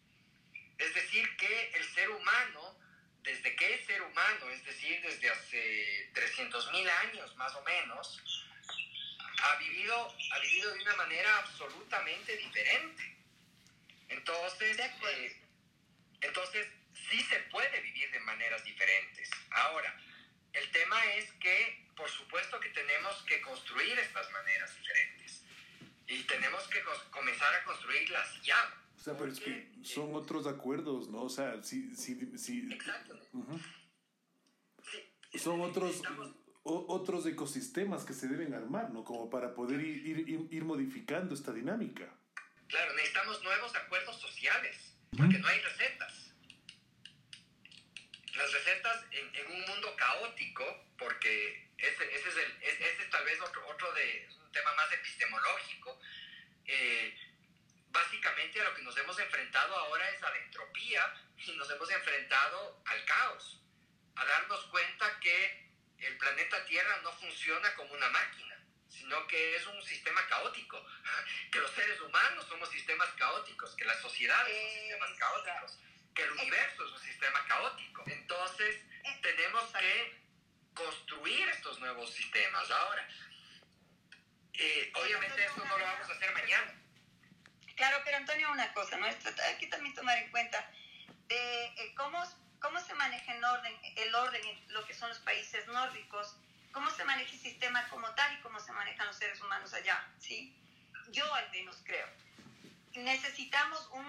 [0.77, 2.77] Es decir, que el ser humano,
[3.23, 8.21] desde que es ser humano, es decir, desde hace 300.000 años más o menos,
[9.41, 13.15] ha vivido, ha vivido de una manera absolutamente diferente.
[14.09, 15.41] Entonces, eh,
[16.21, 16.67] entonces,
[17.09, 19.29] sí se puede vivir de maneras diferentes.
[19.51, 19.95] Ahora,
[20.53, 25.43] el tema es que, por supuesto que tenemos que construir estas maneras diferentes.
[26.07, 28.73] Y tenemos que comenzar a construirlas ya.
[28.97, 31.23] O sea, pero es que son otros acuerdos, ¿no?
[31.23, 31.95] O sea, si...
[31.95, 33.19] si, si Exacto.
[35.35, 36.01] son otros...
[36.63, 39.03] otros ecosistemas que se deben armar, ¿no?
[39.03, 42.11] Como para poder ir, ir modificando esta dinámica.
[42.67, 46.33] Claro, necesitamos nuevos acuerdos sociales, porque no hay recetas.
[48.35, 50.63] Las recetas en, un mundo caótico,
[50.97, 54.91] porque ese, ese es, el, ese es tal vez otro, otro de, un tema más
[54.91, 55.99] epistemológico,
[56.65, 57.17] eh,
[57.89, 61.89] básicamente a lo que nos hemos enfrentado ahora es a la entropía y nos hemos
[61.91, 63.61] enfrentado al caos,
[64.15, 65.65] a darnos cuenta que
[65.99, 68.45] el planeta Tierra no funciona como una máquina
[68.95, 70.83] sino que es un sistema caótico,
[71.51, 75.79] que los seres humanos somos sistemas caóticos, que las sociedades son sistemas caóticos,
[76.13, 78.03] que el universo es un sistema caótico.
[78.07, 78.79] Entonces,
[79.21, 80.24] tenemos que
[80.75, 82.69] construir estos nuevos sistemas.
[82.69, 83.07] Ahora,
[84.53, 86.81] eh, obviamente esto no lo vamos a hacer mañana.
[87.75, 89.07] Claro, pero Antonio, una cosa, ¿no?
[89.07, 90.71] Aquí también tomar en cuenta
[91.27, 92.23] de eh, cómo,
[92.61, 96.37] cómo se maneja en orden, el orden en lo que son los países nórdicos
[96.75, 100.05] cómo se maneja el sistema como tal y cómo se manejan los seres humanos allá,
[100.19, 100.53] ¿sí?
[101.09, 102.05] Yo al menos creo.
[102.95, 104.05] Necesitamos un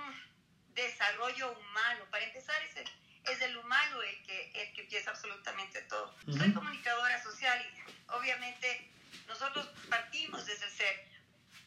[0.75, 2.05] desarrollo humano.
[2.11, 2.91] Para empezar, es el,
[3.27, 6.15] es el humano el que, el que empieza absolutamente todo.
[6.27, 8.91] Soy comunicadora social y obviamente
[9.27, 11.09] nosotros partimos desde el ser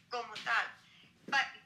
[0.10, 0.80] como tal.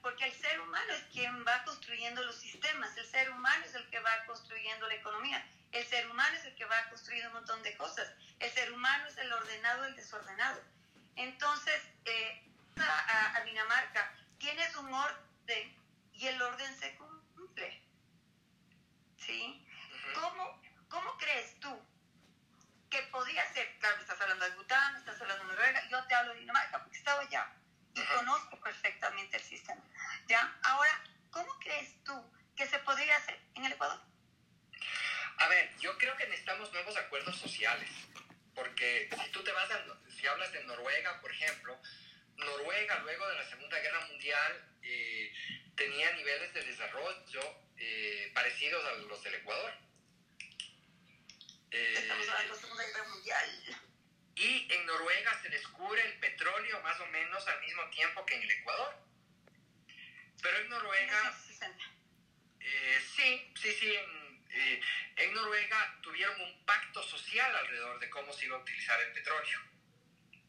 [0.01, 3.89] Porque el ser humano es quien va construyendo los sistemas, el ser humano es el
[3.89, 7.63] que va construyendo la economía, el ser humano es el que va construyendo un montón
[7.63, 8.11] de cosas.
[8.39, 10.61] El ser humano es el ordenado, el desordenado.
[11.15, 12.43] Entonces, eh,
[12.77, 15.77] a, Dinamarca tienes un orden
[16.13, 17.81] y el orden se cumple.
[19.17, 19.62] ¿Sí?
[20.13, 21.79] ¿Cómo, ¿Cómo crees tú
[22.89, 23.77] que podría ser?
[23.79, 26.97] Claro, estás hablando de Bután, estás hablando de Noruega, yo te hablo de Dinamarca porque
[26.97, 27.51] estaba allá
[27.95, 29.81] y conozco perfectamente el sistema.
[30.27, 30.57] ¿Ya?
[30.63, 32.13] Ahora, ¿cómo crees tú
[32.55, 33.99] que se podría hacer en el Ecuador?
[35.37, 37.89] A ver, yo creo que necesitamos nuevos acuerdos sociales,
[38.53, 41.79] porque si tú te vas a, si hablas de Noruega, por ejemplo,
[42.37, 45.33] Noruega luego de la Segunda Guerra Mundial eh,
[45.75, 47.41] tenía niveles de desarrollo
[47.77, 49.73] eh, parecidos a los del Ecuador.
[51.73, 53.77] Eh, Estamos hablando de la Segunda Guerra Mundial.
[54.35, 58.43] Y en Noruega se descubre el petróleo más o menos al mismo tiempo que en
[58.43, 58.95] el Ecuador.
[60.41, 61.33] Pero en Noruega...
[63.15, 63.91] sí, sí, sí,
[64.51, 64.81] eh,
[65.15, 69.59] en Noruega tuvieron un pacto social alrededor de cómo se iba a utilizar el petróleo.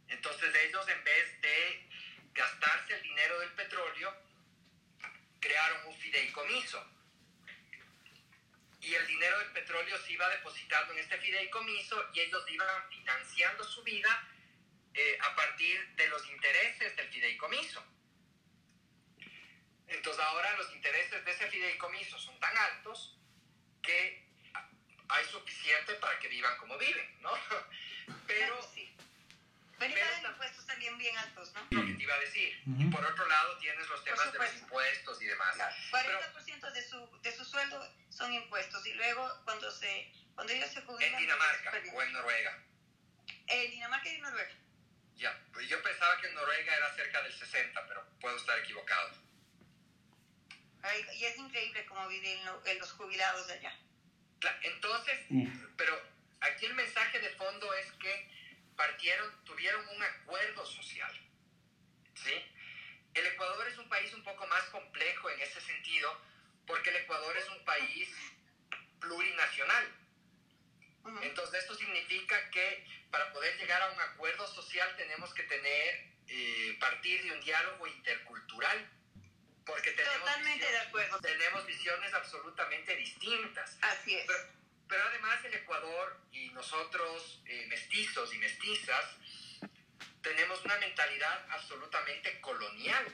[0.09, 1.89] Entonces ellos en vez de
[2.35, 4.15] gastarse el dinero del petróleo,
[5.41, 6.94] crearon un fideicomiso.
[8.85, 13.65] Y el dinero del petróleo se iba depositando en este fideicomiso y ellos iban financiando
[13.65, 14.29] su vida
[14.93, 17.83] eh, a partir de los intereses del fideicomiso.
[19.89, 23.19] Entonces ahora los intereses de ese fideicomiso son tan altos
[23.83, 24.25] que
[25.09, 27.33] hay suficiente para que vivan como viven, ¿no?
[28.27, 28.71] Pero...
[28.75, 28.91] Sí.
[29.77, 31.67] Pero, impuestos también bien altos, ¿no?
[31.71, 32.63] Lo que te iba a decir.
[32.65, 35.57] Y por otro lado tienes los temas de los impuestos y demás.
[35.91, 40.83] 40% de, su, de su sueldo son impuestos y luego cuando, se, cuando ellos se
[40.83, 41.15] jubilan...
[41.15, 42.63] ¿En Dinamarca o en Noruega?
[43.47, 44.55] En Dinamarca y en Noruega.
[45.17, 49.25] Ya, pues yo pensaba que en Noruega era cerca del 60, pero puedo estar equivocado
[51.19, 52.39] y es increíble cómo viven
[52.79, 53.79] los jubilados de allá.
[54.63, 55.19] entonces,
[55.77, 55.99] pero
[56.41, 58.31] aquí el mensaje de fondo es que
[58.77, 61.13] partieron, tuvieron un acuerdo social.
[62.15, 62.35] ¿sí?
[63.15, 66.21] El Ecuador es un país un poco más complejo en ese sentido,
[66.67, 68.09] porque el Ecuador es un país
[69.01, 70.05] plurinacional.
[71.23, 76.77] Entonces esto significa que para poder llegar a un acuerdo social tenemos que tener, eh,
[76.81, 78.91] partir de un diálogo intercultural.
[79.67, 81.19] Porque tenemos Totalmente de acuerdo.
[81.21, 83.79] Tenemos visiones absolutamente distintas.
[83.83, 84.27] Así es.
[84.87, 89.17] Pero, además el Ecuador y nosotros, eh, mestizos y mestizas,
[90.23, 93.05] tenemos una mentalidad absolutamente colonial,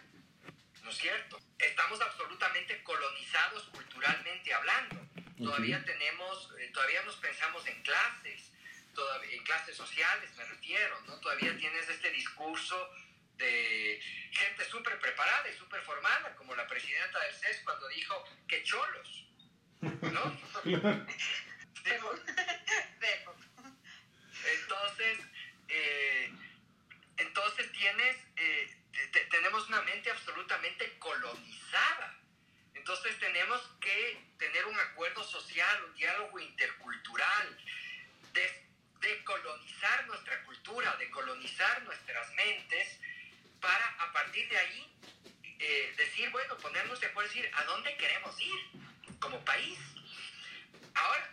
[0.83, 1.41] ¿no es cierto?
[1.59, 5.09] Estamos absolutamente colonizados culturalmente hablando.
[5.39, 8.53] Todavía tenemos, eh, todavía nos pensamos en clases,
[8.95, 11.19] todavía, en clases sociales me refiero, ¿no?
[11.21, 12.91] Todavía tienes este discurso
[13.37, 14.01] de
[14.33, 19.25] gente súper preparada y súper formada, como la presidenta del CES cuando dijo que cholos,
[19.81, 20.41] ¿no?
[24.53, 25.19] entonces,
[25.69, 26.33] eh,
[27.17, 28.77] entonces tienes, eh,
[29.31, 32.17] tenemos una mente absolutamente colonizada.
[32.75, 37.59] Entonces tenemos que tener un acuerdo social, un diálogo intercultural,
[38.33, 38.71] de,
[40.07, 42.99] nuestra cultura, de colonizar nuestras mentes
[43.61, 44.93] para a partir de ahí
[45.59, 48.61] eh, decir, bueno, ponernos de acuerdo y decir a dónde queremos ir
[49.21, 49.79] como país.
[50.95, 51.31] Ahora.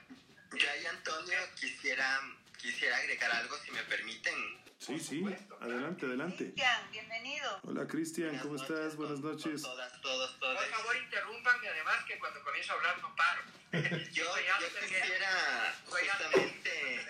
[0.52, 2.22] Ahí, Antonio, quisiera,
[2.58, 4.36] quisiera agregar algo, si me permiten.
[4.80, 5.26] Sí, sí,
[5.60, 6.44] adelante, adelante.
[6.46, 7.60] Cristian, bienvenido.
[7.64, 8.96] Hola Cristian, ¿cómo estás?
[8.96, 9.62] Buenas noches.
[9.62, 10.56] todas, todos, todos.
[10.56, 13.42] Por favor, interrúmpanme además que cuando comienzo a hablar no paro.
[14.12, 17.06] yo, yo quisiera justamente...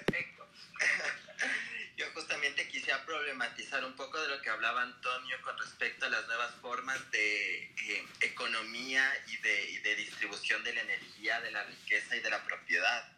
[1.98, 6.26] yo justamente quisiera problematizar un poco de lo que hablaba Antonio con respecto a las
[6.28, 11.64] nuevas formas de eh, economía y de, y de distribución de la energía, de la
[11.64, 13.17] riqueza y de la propiedad.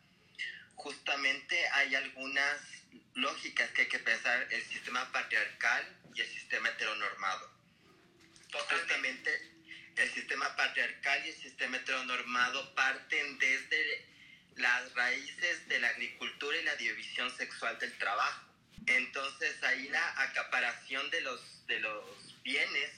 [0.89, 2.57] Justamente hay algunas
[3.13, 5.85] lógicas que hay que pensar el sistema patriarcal
[6.15, 7.47] y el sistema heteronormado.
[8.51, 9.29] Justamente
[9.97, 14.07] el sistema patriarcal y el sistema heteronormado parten desde
[14.55, 18.47] las raíces de la agricultura y la división sexual del trabajo.
[18.87, 22.89] Entonces ahí la acaparación de los, de los bienes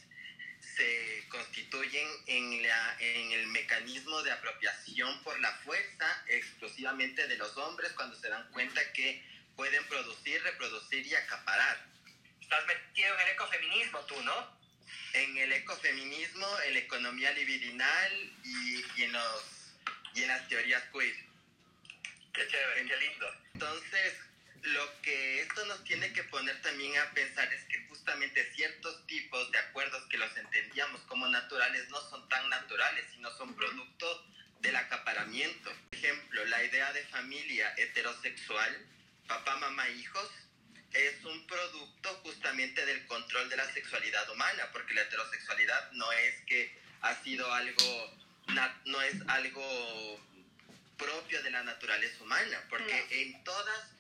[0.62, 7.56] se constituyen en, la, en el mecanismo de apropiación por la fuerza exclusivamente de los
[7.58, 9.24] hombres cuando se dan cuenta que
[9.56, 11.86] pueden producir, reproducir y acaparar.
[12.40, 14.62] Estás metido en el ecofeminismo tú, ¿no?
[15.14, 19.44] En el ecofeminismo, en la economía libidinal y, y en, los,
[20.16, 21.16] y en las teorías queer.
[22.34, 23.28] Qué chévere, qué lindo.
[23.54, 24.14] Entonces,
[24.64, 29.52] lo que esto nos tiene que poner también a pensar es que justamente ciertos tipos
[29.52, 34.26] de acuerdos que los entendíamos como naturales no son tan naturales, sino son producto
[34.60, 35.72] del acaparamiento.
[35.90, 38.88] Por ejemplo, la idea de familia heterosexual
[39.28, 40.30] papá, mamá, hijos,
[40.92, 46.42] es un producto justamente del control de la sexualidad humana, porque la heterosexualidad no es
[46.46, 48.18] que ha sido algo,
[48.86, 50.20] no es algo
[50.98, 53.92] propio de la naturaleza humana, porque en todas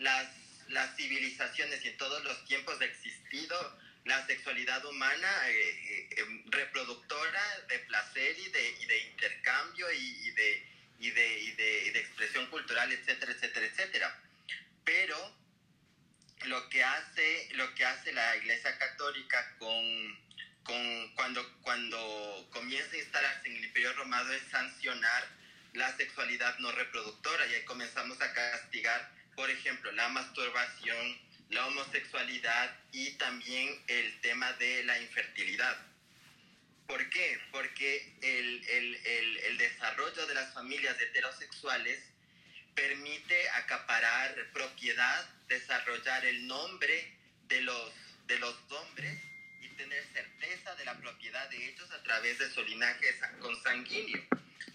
[0.00, 0.26] las,
[0.68, 6.50] las, civilizaciones y en todos los tiempos de existido la sexualidad humana eh, eh, em,
[6.50, 10.66] reproductora de placer y de, y de intercambio y, de,
[10.98, 14.22] y, de, y, de, y de expresión cultural, etcétera, etcétera, etcétera.
[14.84, 15.40] Pero
[16.46, 20.18] lo que hace, lo que hace la Iglesia Católica con,
[20.62, 25.28] con cuando, cuando comienza a instalarse en el Imperio Romano es sancionar
[25.74, 27.46] la sexualidad no reproductora.
[27.46, 29.10] Y ahí comenzamos a castigar,
[29.40, 31.18] por ejemplo, la masturbación,
[31.48, 35.78] la homosexualidad y también el tema de la infertilidad.
[36.86, 37.40] ¿Por qué?
[37.50, 42.02] Porque el, el, el, el desarrollo de las familias heterosexuales
[42.74, 47.10] permite acaparar propiedad, desarrollar el nombre
[47.48, 47.92] de los,
[48.26, 49.18] de los hombres
[49.62, 54.22] y tener certeza de la propiedad de ellos a través de su linaje consanguíneo,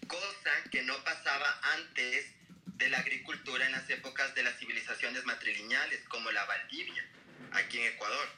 [0.07, 2.33] cosa que no pasaba antes
[2.77, 7.05] de la agricultura en las épocas de las civilizaciones matrilineales, como la Valdivia,
[7.53, 8.29] aquí en Ecuador,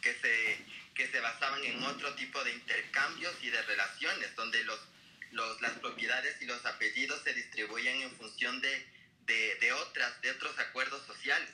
[0.00, 0.58] que se,
[0.94, 4.80] que se basaban en otro tipo de intercambios y de relaciones, donde los
[5.32, 8.86] las propiedades y los apellidos se distribuyen en función de,
[9.26, 11.50] de, otras, de otros acuerdos sociales.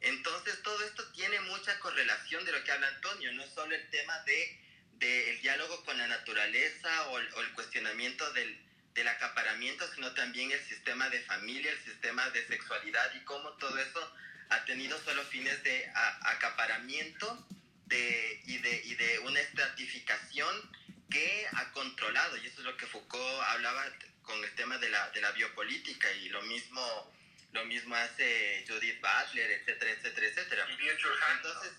[0.00, 4.18] Entonces todo esto tiene mucha correlación de lo que habla Antonio, no solo el tema
[4.20, 4.60] de,
[4.98, 8.56] de diálogo con la naturaleza o el, cuestionamiento del,
[8.94, 13.78] del, acaparamiento, sino también el sistema de familia, el sistema de sexualidad y cómo todo
[13.78, 14.16] eso
[14.50, 15.90] ha tenido solo fines de
[16.22, 17.46] acaparamiento
[17.86, 20.70] de, y, de, y de una estratificación
[21.10, 23.84] que ha controlado, y eso es lo que Foucault hablaba
[24.22, 27.12] con el tema de la, de la biopolítica, y lo mismo,
[27.52, 30.66] lo mismo hace Judith Butler, etcétera, etcétera, etcétera.
[30.70, 31.72] Y Entonces,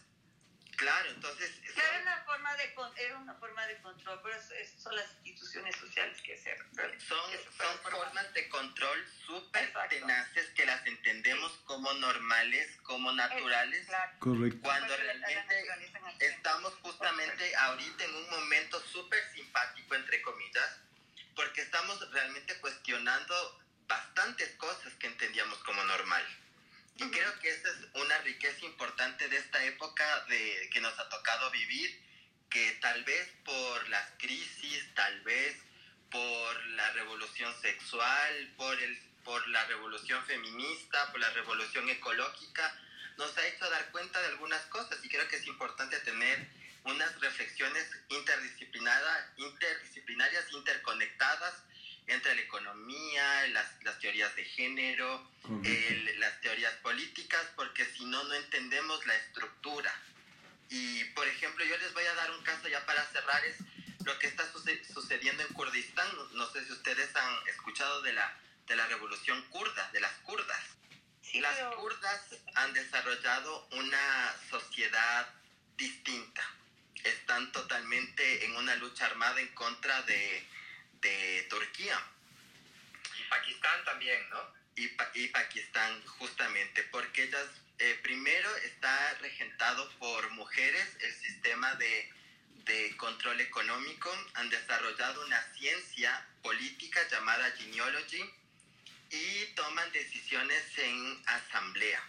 [0.83, 1.51] claro, entonces...
[1.73, 4.35] Claro, una forma de era una forma de control, pero
[4.77, 6.55] son las instituciones sociales que se...
[7.07, 13.87] Son, son formas de control súper tenaces que las entendemos como normales, como naturales,
[14.19, 14.59] Correcto.
[14.61, 15.65] cuando realmente
[16.19, 20.79] estamos justamente ahorita en un momento súper simpático, entre comillas,
[21.35, 26.23] porque estamos realmente cuestionando bastantes cosas que entendíamos como normal.
[26.95, 31.09] Y creo que esa es una riqueza importante de esta época de, que nos ha
[31.09, 31.99] tocado vivir,
[32.49, 35.57] que tal vez por las crisis, tal vez
[36.11, 42.79] por la revolución sexual, por, el, por la revolución feminista, por la revolución ecológica,
[43.17, 45.03] nos ha hecho dar cuenta de algunas cosas.
[45.03, 46.47] Y creo que es importante tener
[46.83, 51.63] unas reflexiones interdisciplinarias, interdisciplinarias interconectadas
[52.07, 55.29] entre la economía, las, las teorías de género,
[56.17, 59.93] las teorías políticas, porque si no, no entendemos la estructura.
[60.69, 63.57] Y, por ejemplo, yo les voy a dar un caso ya para cerrar, es
[64.05, 64.43] lo que está
[64.93, 66.07] sucediendo en Kurdistán.
[66.33, 68.37] No, sé si ustedes han escuchado de la,
[68.67, 70.63] de la revolución kurda, de las kurdas.
[71.35, 72.21] las kurdas
[72.55, 75.33] han desarrollado una sociedad
[75.77, 76.43] distinta.
[77.03, 80.47] Están totalmente en una lucha armada en contra de,
[81.03, 82.01] de Turquía.
[83.19, 84.53] Y Pakistán también, ¿no?
[84.75, 87.47] Y, y Pakistán, justamente, porque ellas,
[87.77, 92.11] eh, primero está regentado por mujeres el sistema de,
[92.65, 98.23] de control económico, han desarrollado una ciencia política llamada genealogy
[99.11, 102.03] y toman decisiones en asamblea.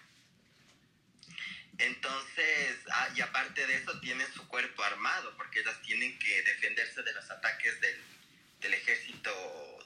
[1.79, 7.03] Entonces, ah, y aparte de eso, tienen su cuerpo armado, porque ellas tienen que defenderse
[7.03, 8.01] de los ataques del,
[8.65, 9.31] del ejército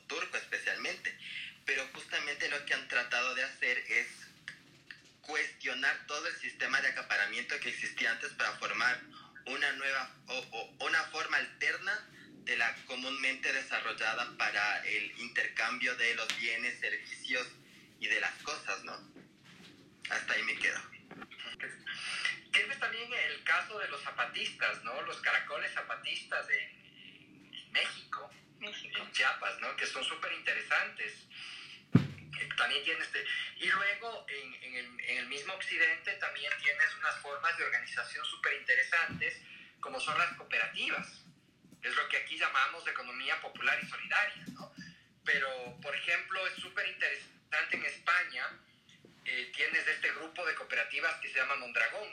[0.07, 1.15] turco especialmente.
[1.67, 4.07] Pero justamente lo que han tratado de hacer es
[5.21, 8.99] cuestionar todo el sistema de acaparamiento que existía antes para formar
[9.47, 12.09] una nueva o, una forma alterna
[12.45, 17.47] de la comúnmente desarrollada para el intercambio de los bienes, servicios
[18.01, 18.97] y de las cosas, ¿no?
[20.09, 20.81] Hasta ahí me quedo.
[22.53, 25.03] Tienes también el caso de los zapatistas, ¿no?
[25.03, 26.79] Los caracoles zapatistas de
[27.71, 28.31] México,
[28.61, 29.75] en Chiapas, ¿no?
[29.77, 31.27] Que son súper interesantes.
[32.57, 33.25] También tienes, este,
[33.57, 38.25] y luego en, en, el, en, el, mismo occidente también tienes unas formas de organización
[38.25, 39.41] súper interesantes,
[39.81, 41.25] como son las cooperativas.
[41.83, 44.73] Es lo que aquí llamamos economía popular y solidaria, ¿no?
[45.25, 48.59] Pero, por ejemplo, es súper interesante en España,
[49.25, 52.09] eh, tienes este grupo de cooperativas que se llama Mondragón.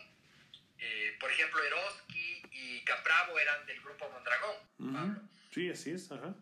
[0.77, 4.57] Eh, por ejemplo, Eroski y Capravo eran del grupo Mondragón,
[4.93, 5.34] Pablo.
[5.55, 6.35] Sí, así es, ajá.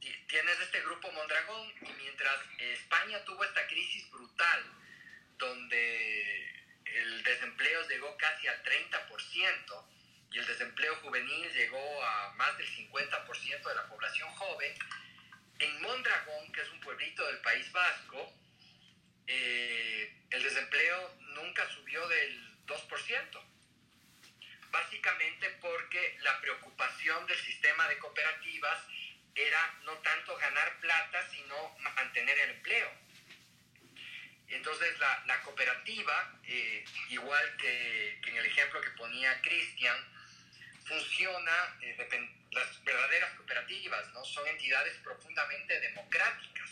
[0.00, 4.64] Tienes este grupo Mondragón y mientras España tuvo esta crisis brutal,
[5.36, 9.86] donde el desempleo llegó casi al 30%
[10.32, 14.74] y el desempleo juvenil llegó a más del 50% de la población joven,
[15.58, 18.32] en Mondragón, que es un pueblito del País Vasco,
[19.26, 23.53] eh, el desempleo nunca subió del 2%
[24.74, 28.78] básicamente porque la preocupación del sistema de cooperativas
[29.32, 32.90] era no tanto ganar plata, sino mantener el empleo.
[34.48, 39.96] Entonces la, la cooperativa, eh, igual que, que, en el ejemplo que ponía Cristian,
[40.86, 41.96] funciona, eh,
[42.50, 44.24] las verdaderas cooperativas ¿no?
[44.24, 46.70] son entidades profundamente democráticas.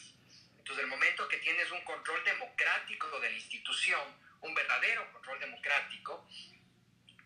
[0.58, 4.02] Entonces el momento que tienes un control democrático de la institución,
[4.40, 6.26] un verdadero control democrático,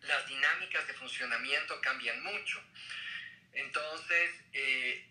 [0.03, 2.61] las dinámicas de funcionamiento cambian mucho.
[3.53, 5.05] Entonces, eh,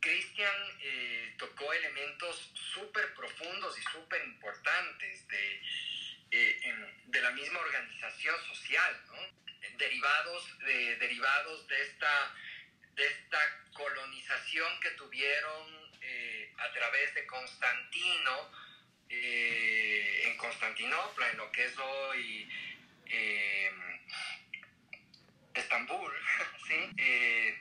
[0.00, 5.62] Christian eh, tocó elementos súper profundos y súper importantes de,
[6.32, 6.74] eh,
[7.06, 9.46] de la misma organización social, ¿no?
[9.78, 12.34] derivados, de, derivados de, esta,
[12.94, 13.38] de esta
[13.72, 15.86] colonización que tuvieron
[16.58, 18.50] a través de Constantino
[19.08, 22.48] en Constantinopla, en lo que es hoy
[25.56, 26.12] Estambul,
[26.66, 26.90] ¿sí?
[26.98, 27.60] Eh,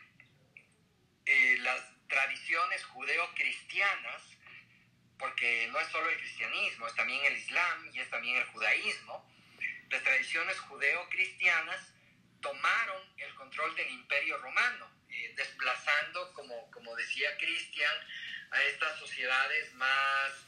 [1.26, 4.22] eh, las tradiciones judeo-cristianas,
[5.18, 9.32] porque no es solo el cristianismo, es también el islam y es también el judaísmo,
[9.90, 11.94] las tradiciones judeo-cristianas
[12.42, 17.94] tomaron el control del imperio romano, eh, desplazando, como, como decía Cristian,
[18.52, 20.46] a estas sociedades más...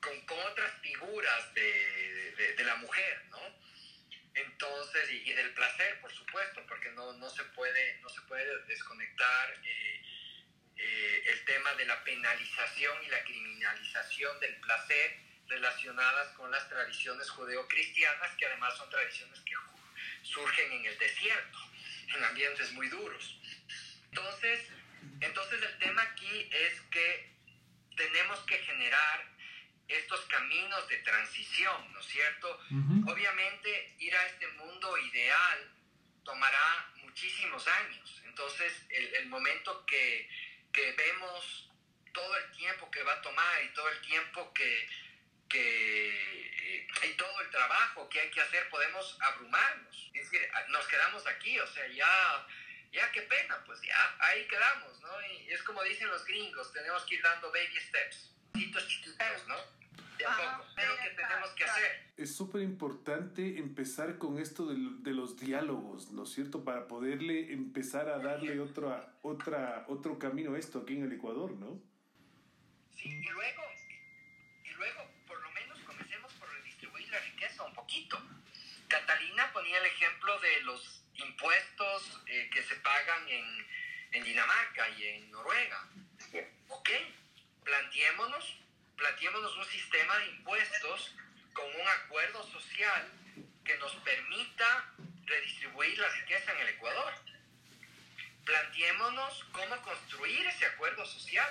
[0.00, 2.07] Con, con, otras figuras de,
[2.38, 3.38] de, de la mujer, ¿no?
[4.34, 9.54] Entonces, y, del placer, por supuesto, porque no, no, se, puede, no se puede desconectar
[9.64, 10.02] eh,
[10.76, 15.18] eh, el tema de la penalización y la criminalización del placer
[15.48, 19.54] relacionadas con las tradiciones judeocristianas, que además son tradiciones que,
[20.22, 21.58] surgen en el desierto,
[22.14, 23.40] en ambientes muy duros.
[24.04, 24.68] Entonces,
[25.20, 27.32] entonces el tema aquí es que
[27.96, 29.24] tenemos que generar
[29.88, 32.60] estos caminos de transición, ¿no es cierto?
[33.06, 35.70] Obviamente ir a este mundo ideal
[36.24, 38.22] tomará muchísimos años.
[38.26, 40.28] Entonces el, el momento que,
[40.72, 41.70] que, vemos
[42.12, 44.88] todo el tiempo que va a tomar y todo el tiempo que,
[45.48, 46.48] que
[47.02, 50.10] y todo el trabajo que hay que hacer, podemos abrumarnos.
[50.12, 52.46] Es decir, nos quedamos aquí, o sea, ya
[52.92, 55.26] ya qué pena, pues ya, ahí quedamos, ¿no?
[55.26, 59.77] Y es como dicen los gringos, tenemos que ir dando baby steps, chiquitos, ¿no?
[60.18, 62.12] De a poco, pero ¿qué tenemos que hacer?
[62.16, 66.64] Es súper importante empezar con esto de, de, los diálogos, ¿no es cierto?
[66.64, 71.52] Para poderle empezar a darle otra, otra, otro camino a esto aquí en el Ecuador,
[71.52, 71.80] ¿no?
[72.96, 73.62] Sí, y luego,
[74.64, 78.18] y luego, por lo menos comencemos por redistribuir la riqueza un poquito.
[78.88, 83.44] Catalina ponía el ejemplo de los impuestos eh, que se pagan en,
[84.12, 85.88] en, Dinamarca y en Noruega.
[86.68, 86.90] Ok,
[87.64, 88.60] planteémonos,
[88.98, 91.14] planteémonos un sistema de impuestos
[91.54, 93.10] con un acuerdo social
[93.64, 94.92] que nos permita
[95.24, 97.14] redistribuir la riqueza en el Ecuador.
[98.44, 101.48] Planteémonos cómo construir ese acuerdo social.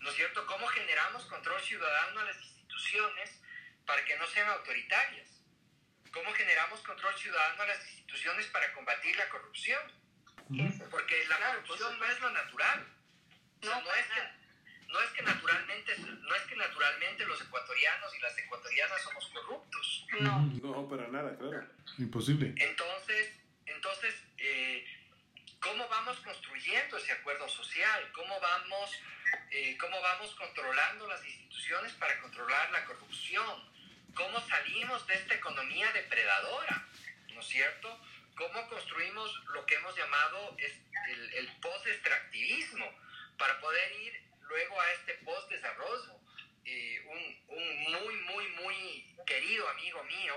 [0.00, 0.46] ¿No es cierto?
[0.46, 3.40] ¿Cómo generamos control ciudadano a las instituciones
[3.86, 5.28] para que no sean autoritarias?
[6.12, 9.80] ¿Cómo generamos control ciudadano a las instituciones para combatir la corrupción?
[10.90, 12.86] Porque la corrupción no es lo natural.
[13.62, 14.43] No, no, es que,
[14.94, 20.06] no, es que, naturalmente, no es que naturalmente los ecuatorianos y las ecuatorianas somos corruptos.
[20.20, 20.42] No.
[20.62, 21.66] No, para nada, claro.
[21.98, 22.54] Imposible.
[22.56, 23.32] Entonces,
[23.66, 24.86] entonces eh,
[25.60, 28.10] ¿cómo vamos construyendo ese acuerdo social?
[28.12, 28.90] ¿Cómo vamos,
[29.50, 33.74] eh, ¿Cómo vamos controlando las instituciones para controlar la corrupción?
[34.14, 36.86] cómo salimos de esta economía depredadora,
[37.32, 38.00] ¿no es cierto?
[38.36, 40.56] ¿Cómo construimos lo que hemos llamado
[41.08, 42.90] el, el post-extractivismo
[43.36, 46.20] para poder ir luego a este post-desarrollo?
[46.64, 50.34] Eh, un, un, muy, muy, muy querido amigo mío,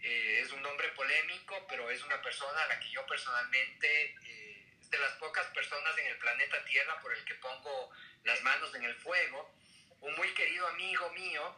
[0.00, 4.72] eh, es un hombre polémico, pero es una persona a la que yo personalmente, eh,
[4.80, 7.90] es de las pocas personas en el planeta Tierra por el que pongo
[8.24, 9.54] las manos en el fuego,
[10.00, 11.56] un muy querido amigo mío,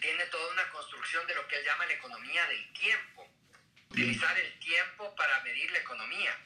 [0.00, 3.28] tiene toda una construcción de lo que él llama la economía del tiempo.
[3.90, 6.36] Utilizar el tiempo para medir la economía.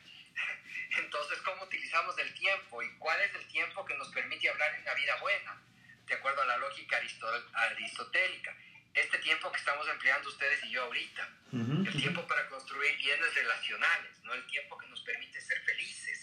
[0.97, 2.83] Entonces, ¿cómo utilizamos el tiempo?
[2.83, 5.63] ¿Y cuál es el tiempo que nos permite hablar en una vida buena?
[6.07, 6.99] De acuerdo a la lógica
[7.53, 8.57] aristotélica.
[8.95, 11.29] Este tiempo que estamos empleando ustedes y yo ahorita.
[11.53, 16.21] El tiempo para construir bienes relacionales, no el tiempo que nos permite ser felices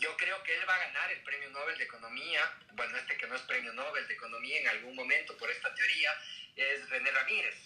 [0.00, 2.40] yo creo que él va a ganar el premio Nobel de Economía,
[2.72, 6.10] bueno, este que no es premio Nobel de Economía en algún momento por esta teoría,
[6.56, 7.56] es René Ramírez.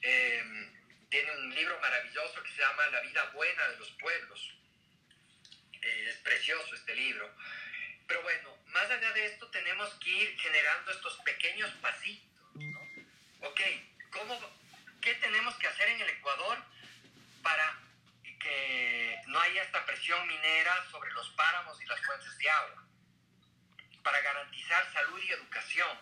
[0.00, 0.72] Em,
[1.10, 4.54] tiene un libro maravilloso que se llama La vida buena de los pueblos.
[5.82, 7.30] Eh, es precioso este libro.
[8.06, 12.28] Pero bueno, más allá de esto tenemos que ir generando estos pequeños pasitos.
[12.54, 12.80] ¿no?
[13.48, 13.60] Ok,
[14.10, 14.38] ¿cómo,
[15.00, 16.58] ¿qué tenemos que hacer en el Ecuador
[17.42, 17.78] para
[18.38, 22.84] que no haya esta presión minera sobre los páramos y las fuentes de agua,
[24.02, 25.98] para garantizar salud y educación.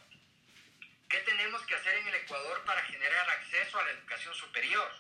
[1.09, 4.93] ¿Qué tenemos que hacer en el Ecuador para generar acceso a la educación superior?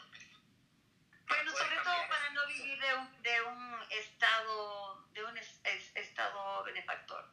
[1.29, 5.97] Bueno, sobre todo para no vivir de un, de un estado de un es, es,
[5.97, 7.25] estado benefactor.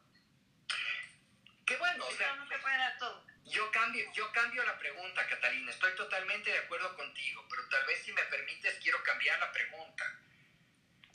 [1.66, 3.24] Qué bueno, o sea, no se puede dar todo.
[3.46, 5.70] Yo cambio, yo cambio la pregunta, Catalina.
[5.70, 10.04] Estoy totalmente de acuerdo contigo, pero tal vez si me permites quiero cambiar la pregunta.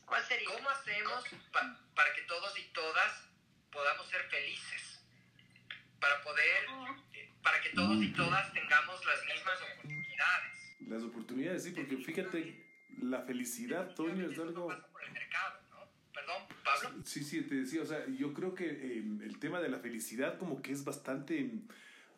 [0.06, 0.48] ¿Cuál sería?
[0.50, 3.24] ¿Cómo hacemos pa, para que todos y todas
[3.72, 5.02] podamos ser felices?
[6.00, 6.66] Para poder,
[7.14, 10.78] eh, para que todos y todas tengamos las mismas oportunidades.
[10.88, 12.69] Las oportunidades, sí, porque fíjate,
[13.02, 14.68] la felicidad, Toño, es algo...
[14.68, 15.78] Por el mercado, ¿no?
[16.14, 17.02] Perdón, Pablo.
[17.06, 20.38] Sí, sí, te decía, o sea, yo creo que eh, el tema de la felicidad
[20.38, 21.52] como que es bastante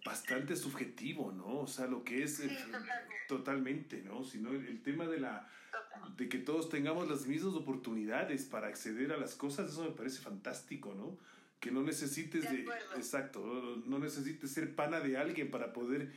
[0.03, 1.59] bastante subjetivo, ¿no?
[1.59, 2.49] O sea, lo que es sí,
[3.27, 4.23] totalmente, ¿no?
[4.23, 5.47] Sino el, el, tema de la
[6.17, 10.21] de que todos tengamos las mismas oportunidades para acceder a las cosas, eso me parece
[10.21, 11.17] fantástico, ¿no?
[11.59, 16.11] Que no necesites de, de exacto, no, no, necesites ser pana de alguien para poder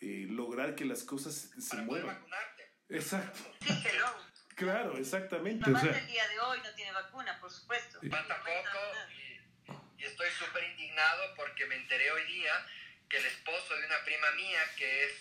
[0.00, 2.18] eh, lograr que las cosas se, muevan.
[2.92, 3.40] Exacto.
[4.54, 5.68] Claro, exactamente.
[5.68, 7.98] Mamá o sea, el día de hoy no tiene vacuna, por supuesto.
[8.08, 8.78] Falta poco
[9.10, 12.52] y, y estoy súper indignado porque me enteré hoy día
[13.08, 15.12] que el esposo de una prima mía, que es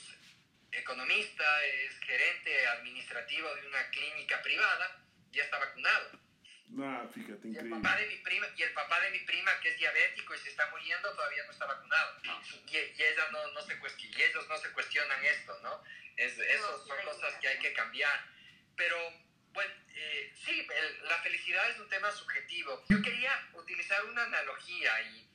[0.72, 6.12] economista, es gerente administrativo de una clínica privada, ya está vacunado.
[6.80, 7.82] Ah, fíjate, Y el, increíble.
[7.82, 10.50] papá de mi prima, y el papá de mi prima, que es diabético y se
[10.50, 12.18] está muriendo, todavía no está vacunado.
[12.24, 15.84] Y, y ella no, no se y ellos no se cuestionan esto, ¿no?
[16.16, 18.26] Es, eso son cosas que hay que cambiar.
[18.78, 18.98] Pero,
[19.52, 22.84] bueno, eh, sí, el- la felicidad es un tema subjetivo.
[22.90, 25.28] Yo quería utilizar una analogía y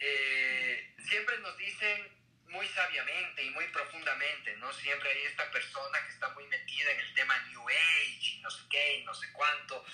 [0.00, 2.08] eh, siempre nos dicen
[2.48, 4.72] muy sabiamente y muy profundamente, ¿no?
[4.72, 8.50] Siempre hay esta persona que está muy metida en el tema New Age y no
[8.50, 9.84] sé qué y no sé cuánto.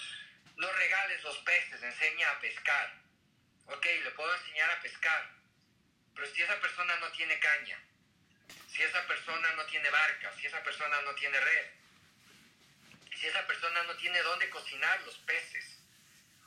[0.59, 2.93] No regales los peces, enseña a pescar.
[3.67, 5.31] Ok, le puedo enseñar a pescar,
[6.15, 7.83] pero si esa persona no tiene caña,
[8.69, 11.67] si esa persona no tiene barca, si esa persona no tiene red,
[13.15, 15.79] si esa persona no tiene dónde cocinar los peces,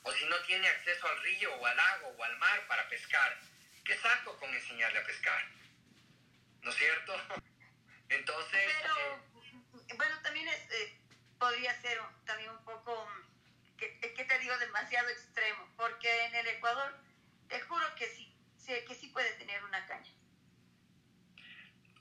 [0.04, 3.38] o si no tiene acceso al río o al lago o al mar para pescar,
[3.86, 5.46] ¿qué saco con enseñarle a pescar?
[6.62, 7.14] ¿No es cierto?
[8.10, 9.24] Entonces, eh, Pero,
[9.96, 10.98] bueno, también es, eh,
[11.40, 13.31] podría ser también un poco, mm,
[13.82, 16.94] que, que te digo, demasiado extremo, porque en el Ecuador,
[17.50, 18.34] te juro que sí,
[18.66, 20.12] que sí puede tener una caña.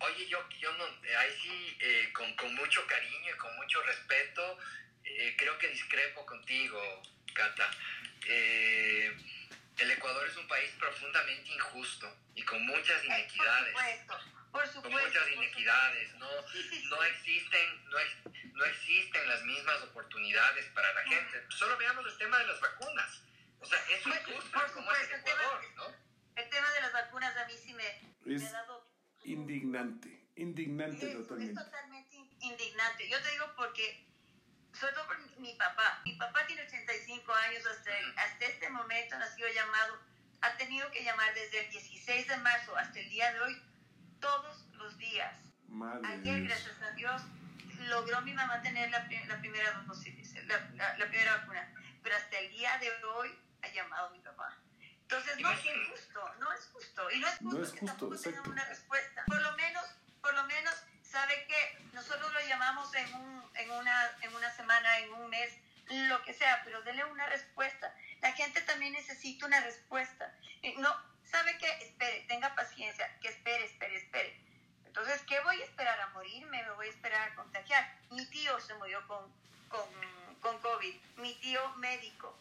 [0.01, 4.59] Oye, yo, yo no, ahí sí, eh, con, con mucho cariño y con mucho respeto,
[5.05, 7.03] eh, creo que discrepo contigo,
[7.35, 7.71] Cata.
[8.27, 9.17] Eh,
[9.79, 13.73] el Ecuador es un país profundamente injusto y con muchas inequidades.
[13.73, 14.91] Por supuesto, por supuesto.
[14.91, 16.29] Con muchas inequidades, ¿no?
[16.31, 21.45] No existen, no, ex- no existen las mismas oportunidades para la gente.
[21.51, 23.23] Solo veamos el tema de las vacunas.
[23.61, 25.97] O sea, es Pues, injusto por como es el supuesto, el tema- Ecuador, ¿no?
[26.43, 28.91] El tema de las vacunas a mí sí me, me Es ha dado...
[29.25, 31.63] indignante, indignante Es, es totalmente.
[31.65, 33.09] totalmente indignante.
[33.09, 34.07] Yo te digo porque,
[34.73, 36.01] sobre todo por mi, mi papá.
[36.05, 40.01] Mi papá tiene 85 años, hasta, hasta este momento no ha sido llamado,
[40.41, 43.63] ha tenido que llamar desde el 16 de marzo hasta el día de hoy,
[44.21, 45.35] todos los días.
[45.69, 46.49] Madre Ayer, Dios.
[46.49, 47.23] gracias a Dios,
[47.89, 51.73] logró mi mamá tener la, la primera dosis, la, la- la primera vacuna.
[52.03, 54.57] Pero hasta el día de hoy ha llamado mi papá.
[55.03, 55.61] Entonces, no es
[55.91, 57.11] justo, no es justo.
[57.11, 59.25] Y no es justo No es que justo, tampoco tengan una respuesta.
[59.27, 59.85] Por lo menos,
[60.23, 64.99] por lo menos, sabe que nosotros lo llamamos en, un, en, una, en una semana,
[65.01, 65.53] en un mes,
[66.09, 67.93] lo que sea, pero dele una respuesta.
[68.23, 70.33] La gente también necesita una respuesta.
[70.63, 70.95] Eh, No,
[71.31, 74.41] sabe que espere, tenga paciencia, que espere, espere, espere.
[74.87, 76.01] Entonces, ¿qué voy a esperar?
[76.01, 76.63] ¿A morirme?
[76.63, 77.97] ¿Me voy a esperar a contagiar?
[78.11, 79.33] Mi tío se murió con,
[79.69, 79.89] con,
[80.41, 80.95] con COVID.
[81.19, 82.37] Mi tío médico,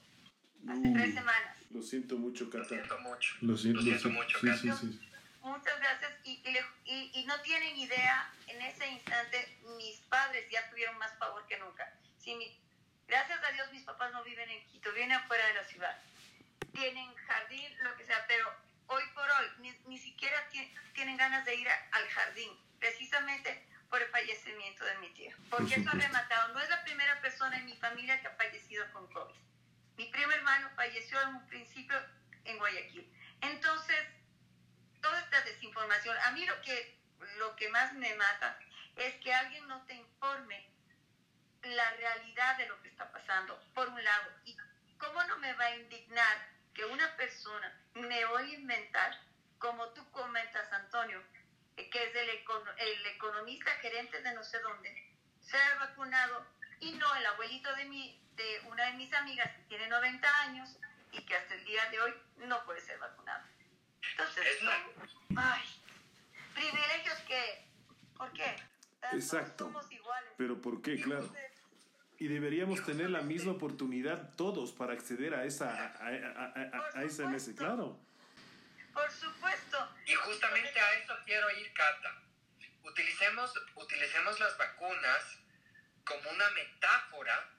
[0.68, 1.58] hace Uy, tres semanas.
[1.70, 2.66] Lo siento mucho, Lo Cata.
[2.70, 3.36] siento mucho.
[3.42, 4.58] Lo siento, Lo siento sí, mucho, sí, Cata.
[4.62, 5.06] sí, sí.
[5.42, 6.12] Muchas gracias.
[6.26, 10.98] Y, y, le- y- y no tienen idea, en ese instante, mis padres ya tuvieron
[10.98, 11.94] más favor que nunca.
[12.18, 12.60] Sí, mi-
[13.08, 15.98] gracias a Dios mis papás no viven en Quito, viven afuera de la ciudad.
[16.74, 18.46] Tienen jardín, lo que sea, pero
[18.90, 23.66] hoy por hoy ni, ni siquiera ti- tienen ganas de ir a- al jardín, precisamente
[23.90, 25.36] por el fallecimiento de mi tío.
[25.50, 26.54] Porque eso ha rematado.
[26.54, 29.36] No es la primera persona en mi familia que ha fallecido con COVID.
[29.98, 31.96] Mi primo hermano falleció en un principio
[32.46, 33.12] en Guayaquil.
[33.42, 33.98] Entonces,
[35.02, 37.00] toda esta desinformación, a mí lo que,
[37.38, 38.60] lo que más me mata
[38.96, 40.70] es que alguien no te informe
[41.64, 44.32] la realidad de lo que está pasando, por un lado.
[44.46, 44.56] ¿Y
[44.98, 46.48] cómo no me va a indignar
[46.80, 49.12] que una persona me voy a inventar,
[49.58, 51.22] como tú comentas, Antonio,
[51.76, 54.90] que es el, econo- el economista gerente de no sé dónde,
[55.42, 56.46] se ha vacunado
[56.80, 60.78] y no el abuelito de, mi, de una de mis amigas que tiene 90 años
[61.12, 63.44] y que hasta el día de hoy no puede ser vacunado.
[64.12, 65.62] Entonces, son ay,
[66.54, 67.68] privilegios que,
[68.16, 68.56] ¿por qué?
[69.12, 69.66] Exacto.
[69.66, 70.32] Somos iguales.
[70.38, 70.96] Pero ¿por qué?
[71.02, 71.24] Claro.
[71.24, 71.49] Entonces,
[72.20, 77.00] Y deberíamos tener la misma oportunidad todos para acceder a esa a, a, a- a-
[77.00, 77.98] a esa MS, claro.
[78.94, 79.78] Por supuesto.
[80.06, 82.22] Y justamente a eso quiero ir, Cata.
[82.84, 85.38] Utilicemos, utilicemos las vacunas
[86.04, 87.50] como una metáfora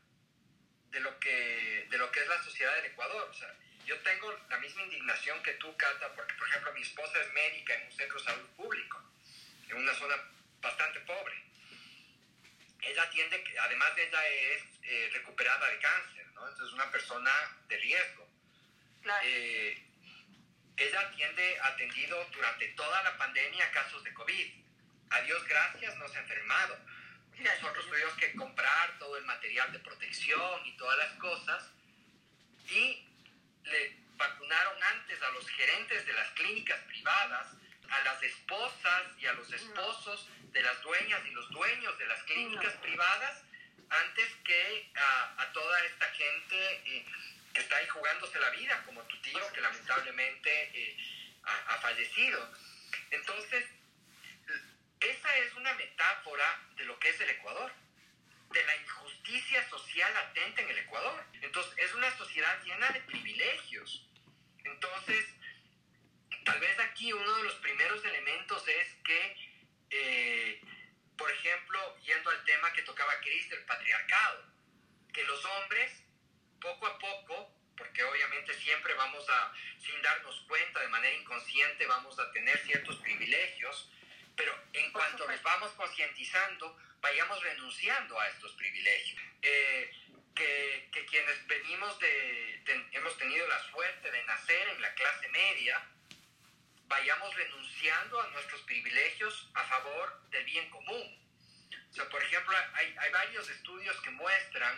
[0.90, 3.28] de lo que, de lo que es la sociedad del Ecuador.
[3.30, 3.54] O sea,
[3.86, 7.74] yo tengo la misma indignación que tú, Cata, porque, por ejemplo, mi esposa es médica
[7.74, 9.02] en un centro de salud público,
[9.70, 10.16] en una zona
[10.60, 11.34] bastante pobre.
[12.82, 16.48] Ella atiende, además de ella es eh, recuperada de cáncer, ¿no?
[16.48, 17.30] Entonces, una persona
[17.68, 18.28] de riesgo.
[19.02, 19.26] Claro.
[19.26, 19.86] Eh,
[20.76, 24.64] ella atiende, ha atendido durante toda la pandemia casos de COVID.
[25.10, 26.78] A Dios gracias, no se ha enfermado.
[27.38, 31.70] Nosotros tuvimos que comprar todo el material de protección y todas las cosas.
[32.68, 33.06] Y
[33.64, 37.48] le vacunaron antes a los gerentes de las clínicas privadas,
[37.88, 42.22] a las esposas y a los esposos de las dueñas y los dueños de las
[42.24, 42.80] clínicas No.
[42.82, 43.42] privadas,
[43.88, 47.04] antes que a, a toda esta gente eh,
[47.54, 50.96] que está ahí jugándose la vida, como tu tío, que lamentablemente eh,
[51.44, 52.52] ha, ha fallecido.
[53.10, 53.64] Entonces,
[55.00, 57.72] esa es una metáfora de lo que es el Ecuador,
[58.52, 61.24] de la injusticia social latente en el Ecuador.
[61.40, 64.06] Entonces, es una una sociedad llena de privilegios.
[64.64, 65.26] Entonces,
[66.46, 69.49] tal vez aquí uno de los primeros elementos es que,
[69.90, 70.60] eh,
[71.16, 74.44] por ejemplo, yendo al tema que tocaba Chris del patriarcado,
[75.12, 75.92] que los hombres,
[76.60, 82.18] poco a poco, porque obviamente siempre vamos a, sin darnos cuenta, de manera inconsciente, vamos
[82.18, 83.90] a tener ciertos privilegios,
[84.36, 89.20] pero en cuanto nos vamos concientizando, vayamos renunciando a estos privilegios.
[89.42, 89.90] Eh,
[90.34, 95.28] que, que, quienes venimos de, de, hemos tenido la suerte de nacer en la clase
[95.28, 95.86] media,
[96.90, 101.06] vayamos renunciando a nuestros privilegios a favor del bien común.
[101.88, 104.76] O sea, por ejemplo, hay, hay varios estudios que muestran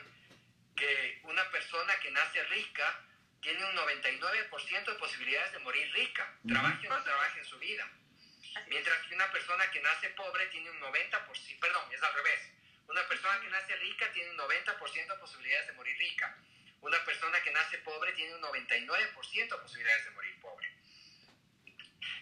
[0.76, 3.00] que una persona que nace rica
[3.40, 7.88] tiene un 99% de posibilidades de morir rica, trabaje o no trabaje en su vida.
[8.68, 12.40] Mientras que una persona que nace pobre tiene un 90%, perdón, es al revés.
[12.88, 16.36] Una persona que nace rica tiene un 90% de posibilidades de morir rica.
[16.82, 20.71] Una persona que nace pobre tiene un 99% de posibilidades de morir pobre.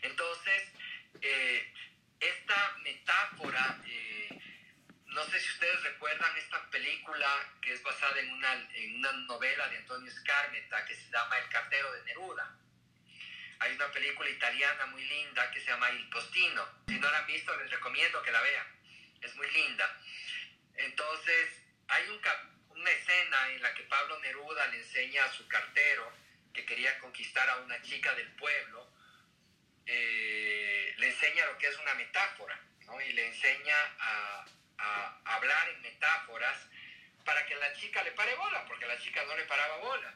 [0.03, 0.69] Entonces,
[1.21, 1.73] eh,
[2.21, 4.41] esta metáfora, eh,
[5.07, 7.29] no sé si ustedes recuerdan esta película
[7.61, 11.49] que es basada en una, en una novela de Antonio Scarmeta que se llama El
[11.49, 12.57] cartero de Neruda.
[13.61, 16.67] Hay una película italiana muy linda que se llama Il Postino.
[16.89, 18.67] Si no la han visto, les recomiendo que la vean.
[19.21, 19.99] Es muy linda.
[20.77, 22.21] Entonces, hay un,
[22.69, 26.11] una escena en la que Pablo Neruda le enseña a su cartero
[26.55, 28.90] que quería conquistar a una chica del pueblo,
[29.87, 33.01] eh, le enseña lo que es una metáfora, ¿no?
[33.01, 34.47] Y le enseña a,
[34.79, 36.57] a, hablar en metáforas
[37.25, 40.15] para que la chica le pare bola, porque la chica no le paraba bola.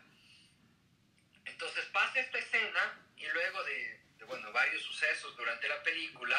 [1.45, 6.36] Entonces pasa esta escena y luego de, de bueno, varios sucesos durante la película,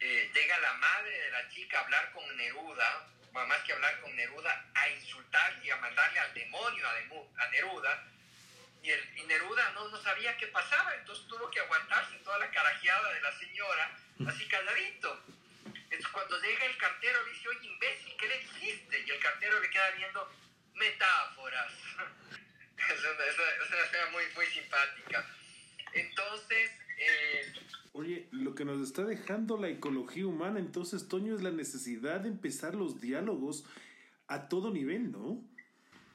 [0.00, 4.14] eh, llega la madre de la chica a hablar con Neruda, más que hablar con
[4.16, 6.84] Neruda, a insultar y a mandarle al demonio
[7.36, 8.04] a Neruda.
[8.82, 12.50] Y, el, y Neruda no, no sabía qué pasaba, entonces tuvo que aguantarse toda la
[12.50, 13.98] carajeada de la señora,
[14.28, 15.20] así calladito.
[15.64, 19.04] Entonces cuando llega el cartero le dice, oye imbécil, ¿qué le dijiste?
[19.06, 20.32] Y el cartero le queda viendo
[20.74, 21.72] metáforas.
[22.76, 25.26] es, una, es, una, es una escena muy, muy simpática.
[25.92, 26.70] Entonces...
[26.98, 27.54] Eh,
[27.92, 32.28] Oye, lo que nos está dejando la ecología humana, entonces, Toño, es la necesidad de
[32.28, 33.64] empezar los diálogos
[34.28, 35.42] a todo nivel, ¿no?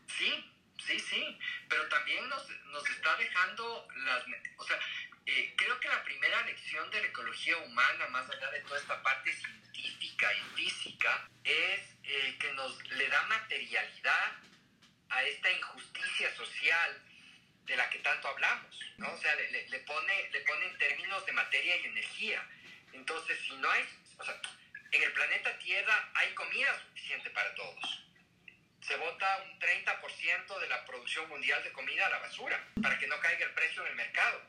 [0.07, 0.52] Sí,
[0.85, 1.39] sí, sí,
[1.69, 4.23] pero también nos, nos está dejando las...
[4.57, 4.79] O sea,
[5.25, 9.01] eh, creo que la primera lección de la ecología humana, más allá de toda esta
[9.01, 14.31] parte científica y física, es eh, que nos le da materialidad
[15.09, 17.01] a esta injusticia social
[17.65, 19.13] de la que tanto hablamos, ¿no?
[19.13, 22.45] O sea, le, le, pone, le pone en términos de materia y energía.
[22.91, 23.87] Entonces, si no hay,
[24.17, 24.41] o sea,
[24.91, 28.03] en el planeta Tierra hay comida suficiente para todos.
[28.85, 33.07] Se bota un 30% de la producción mundial de comida a la basura para que
[33.07, 34.41] no caiga el precio en el mercado.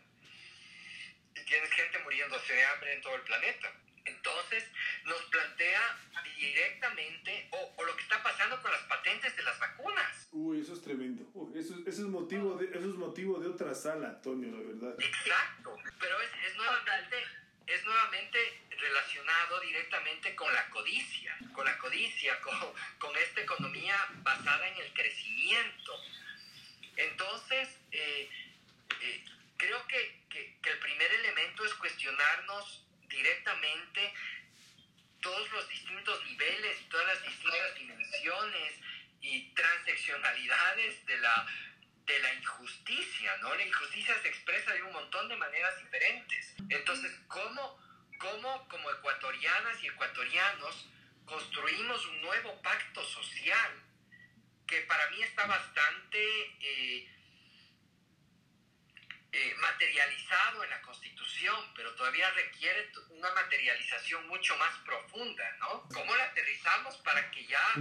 [1.35, 3.73] Y tienes gente muriéndose de hambre en todo el planeta.
[4.05, 4.65] Entonces,
[5.05, 5.99] nos plantea
[6.37, 10.29] directamente, o, o, lo que está pasando con las patentes de las vacunas.
[10.33, 11.25] Uy, eso es tremendo.
[11.33, 14.95] Uy, eso, eso, es motivo de, eso es motivo de otra sala, Antonio, la verdad.
[15.01, 15.77] Exacto.
[15.99, 17.17] Pero es, es, nuevamente,
[17.67, 22.55] es nuevamente relacionado directamente con la codicia, con la codicia, con,
[22.99, 26.01] con esta economía basada en el crecimiento.
[26.97, 28.29] Entonces, eh,
[29.01, 29.25] eh,
[29.57, 34.13] creo que, que, que el primer elemento es cuestionarnos directamente
[35.21, 38.73] todos los distintos niveles y todas las distintas dimensiones
[39.23, 41.47] y transeccionalidades de la,
[42.07, 43.55] de la injusticia, ¿no?
[43.55, 46.55] La injusticia se expresa de un montón de maneras diferentes.
[46.69, 47.79] Entonces, ¿cómo,
[48.19, 50.89] cómo como ecuatorianas y ecuatorianos
[51.25, 53.83] construimos un nuevo pacto social
[54.67, 56.19] que para mí está bastante...
[56.61, 57.11] Eh,
[59.37, 65.89] eh, materializado en la Constitución, pero todavía requiere una materialización mucho más profunda, ¿no?
[65.93, 67.75] ¿Cómo la aterrizamos para que ya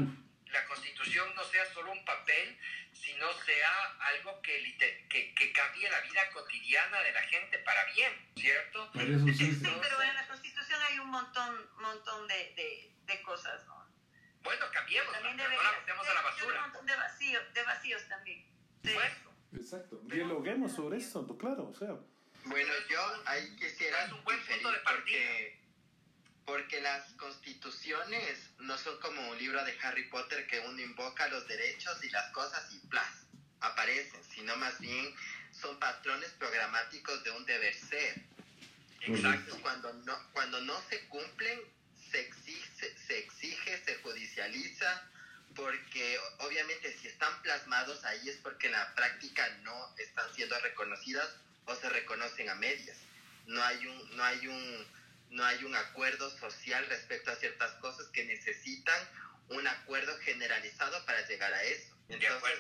[0.54, 2.58] la Constitución no sea solo un papel,
[2.94, 4.78] sino sea algo que,
[5.10, 8.90] que, que cambie la vida cotidiana de la gente para bien, ¿cierto?
[8.94, 13.22] Pero, eso sí, sí, pero en la Constitución hay un montón, montón de, de, de
[13.24, 13.84] cosas, ¿no?
[14.44, 16.56] Bueno, cambiemos, también no la metemos a la basura.
[16.58, 18.46] Un montón de vacíos, de vacíos también.
[18.84, 18.94] Sí.
[18.94, 20.00] Bueno, Exacto.
[20.04, 21.96] Dialoguemos sobre eso, claro, o sea.
[22.46, 24.96] Bueno, yo ahí quisiera es un buen punto de partida.
[24.98, 25.63] porque,
[26.46, 31.48] porque las constituciones no son como un libro de Harry Potter que uno invoca los
[31.48, 33.26] derechos y las cosas y plas,
[33.62, 35.14] aparecen, sino más bien
[35.52, 38.22] son patrones programáticos de un deber ser.
[39.02, 39.58] Exacto.
[39.62, 41.60] Cuando no, cuando no se cumplen,
[42.12, 45.10] se exige, se exige, se judicializa
[45.56, 51.30] porque obviamente si están plasmados ahí es porque en la práctica no están siendo reconocidas
[51.66, 52.98] o se reconocen a medias.
[53.46, 54.88] No hay un, no hay un,
[55.34, 59.10] no hay un acuerdo social respecto a ciertas cosas que necesitan
[59.50, 61.98] un acuerdo generalizado para llegar a eso.
[62.08, 62.60] Entonces,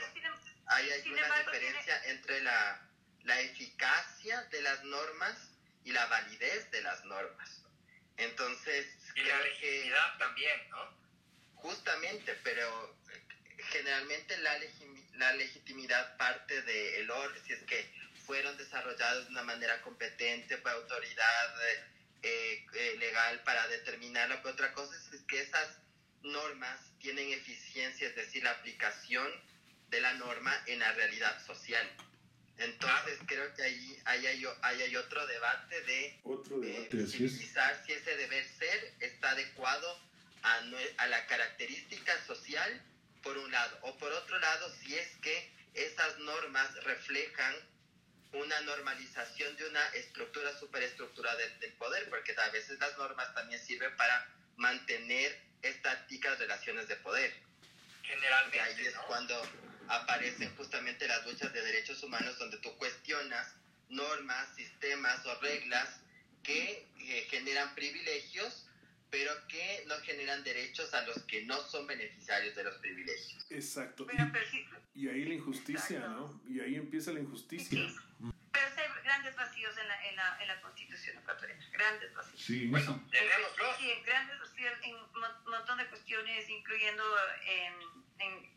[0.65, 2.81] ahí hay una diferencia entre la,
[3.23, 5.37] la eficacia de las normas
[5.83, 7.63] y la validez de las normas.
[8.17, 10.97] Entonces, y la legitimidad también, ¿no?
[11.55, 12.97] Justamente, pero
[13.69, 14.57] generalmente la,
[15.13, 17.93] la legitimidad parte del orden, si es que
[18.25, 21.55] fueron desarrollados de una manera competente por autoridad
[22.23, 25.77] eh, eh, legal para determinarlo, pero otra cosa es que esas
[26.21, 29.27] normas tienen eficiencia, es decir, la aplicación
[29.89, 31.85] de la norma en la realidad social.
[32.57, 38.45] Entonces creo que ahí, ahí, hay, hay otro debate de otro eh, si ese deber
[38.57, 39.99] ser está adecuado
[40.43, 40.61] a,
[40.97, 42.81] a la característica social,
[43.21, 47.55] por un lado, o por otro lado, si es que esas normas reflejan
[48.33, 53.63] una normalización de una estructura, superestructura del, del poder, porque a veces las normas también
[53.63, 54.27] sirven para
[54.57, 57.33] mantener estáticas relaciones de poder.
[58.03, 58.57] Generalmente.
[58.57, 59.41] Y ahí es cuando
[59.87, 63.53] aparecen justamente las luchas de derechos humanos donde tú cuestionas
[63.89, 65.99] normas, sistemas o reglas
[66.43, 68.62] que eh, generan privilegios,
[69.13, 73.45] pero que no generan derechos a los que no son beneficiarios de los privilegios.
[73.51, 74.07] Exacto.
[74.95, 76.41] y, ahí la injusticia, ¿no?
[76.49, 77.79] Y ahí empieza la injusticia.
[78.51, 82.41] Pero hay grandes vacíos en la, en la, en la Constitución ecuatoriana, grandes vacíos.
[82.41, 87.03] Sí, bueno, Sí, grandes vacíos en un montón de cuestiones, incluyendo
[87.45, 87.73] en,
[88.17, 88.53] en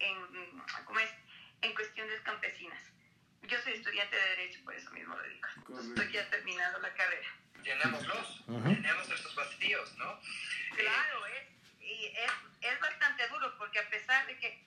[0.00, 0.16] en,
[0.86, 1.10] ¿cómo es?
[1.62, 2.82] en cuestiones campesinas.
[3.42, 5.46] Yo soy estudiante de Derecho, por eso mismo lo digo.
[5.80, 7.28] Estoy ya terminando la carrera.
[7.62, 10.18] Llenémoslos, tenemos estos vacíos, ¿no?
[10.76, 11.48] Claro, es,
[11.80, 12.30] y es,
[12.60, 14.64] es bastante duro, porque a pesar de que,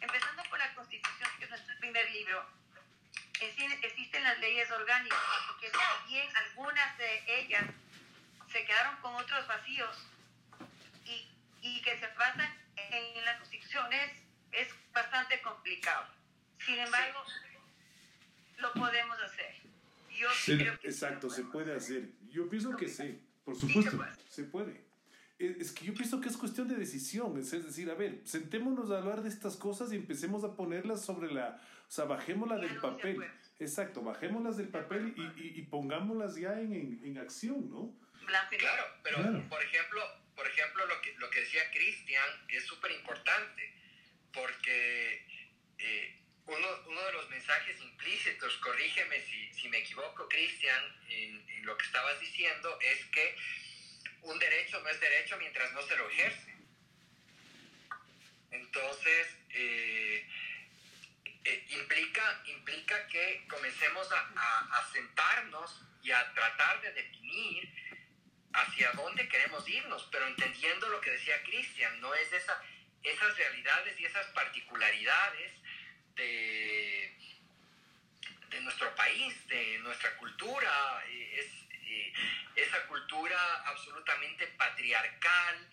[0.00, 2.46] empezando por la Constitución, que es nuestro primer libro,
[3.40, 5.18] existen las leyes orgánicas,
[5.48, 7.64] porque también algunas de ellas
[8.50, 9.96] se quedaron con otros vacíos
[11.04, 11.28] y,
[11.62, 14.10] y que se basan en la Constitución es
[14.52, 16.06] es bastante complicado.
[16.64, 17.24] Sin embargo,
[18.58, 19.59] lo podemos hacer.
[20.20, 20.28] Yo
[20.82, 22.10] exacto, se puede hacer.
[22.28, 23.98] Yo pienso que sí, por supuesto,
[24.28, 24.84] se puede.
[25.38, 28.98] Es que yo pienso que es cuestión de decisión, es decir, a ver, sentémonos a
[28.98, 33.24] hablar de estas cosas y empecemos a ponerlas sobre la, o sea, bajémoslas del papel.
[33.58, 37.94] Exacto, bajémoslas del papel y, y, pongámoslas ya en, en, acción, ¿no?
[38.58, 39.16] Claro, pero
[39.48, 40.00] por ejemplo,
[40.36, 43.74] por ejemplo lo que, lo que decía Cristian es súper importante
[44.32, 45.26] porque
[45.78, 46.19] eh,
[46.56, 49.20] uno, de los mensajes implícitos, corrígeme
[49.52, 53.36] si, me equivoco, Cristian, en, lo que estabas diciendo, es que
[54.22, 56.54] un derecho no es derecho mientras no se lo ejerce.
[58.50, 60.28] Entonces, eh,
[61.44, 67.68] eh, implica, implica que comencemos a, a, a sentarnos y a tratar de definir
[68.52, 72.60] hacia dónde queremos irnos, pero entendiendo lo que decía Cristian, no es esa
[73.02, 75.52] esas realidades y esas particularidades
[76.20, 77.12] de,
[78.50, 82.12] de nuestro país, de nuestra cultura, es, eh,
[82.56, 85.68] esa cultura absolutamente patriarcal,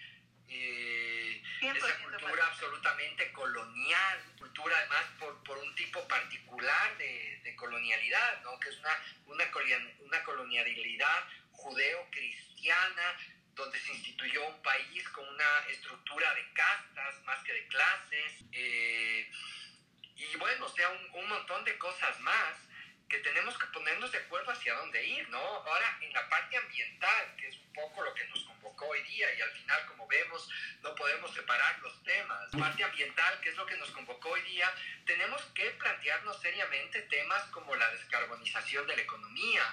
[0.50, 8.42] eh, esa cultura absolutamente colonial, cultura además por, por un tipo particular de, de colonialidad,
[8.44, 8.58] ¿no?
[8.60, 9.46] que es una, una,
[10.00, 13.18] una colonialidad judeo-cristiana,
[13.56, 19.30] donde se instituyó un país con una estructura de castas más que de clases, eh,
[20.32, 22.56] y bueno, o sea, un, un, montón de cosas más
[23.08, 25.40] que tenemos que ponernos de acuerdo hacia dónde ir, ¿no?
[25.40, 29.34] Ahora, en la parte ambiental, que es un poco lo que nos convocó hoy día,
[29.34, 30.50] y al final, como vemos,
[30.82, 32.50] no podemos separar los temas.
[32.60, 34.74] Parte ambiental, que es lo que nos convocó hoy día,
[35.06, 39.64] tenemos que plantearnos seriamente temas como la descarbonización de la economía,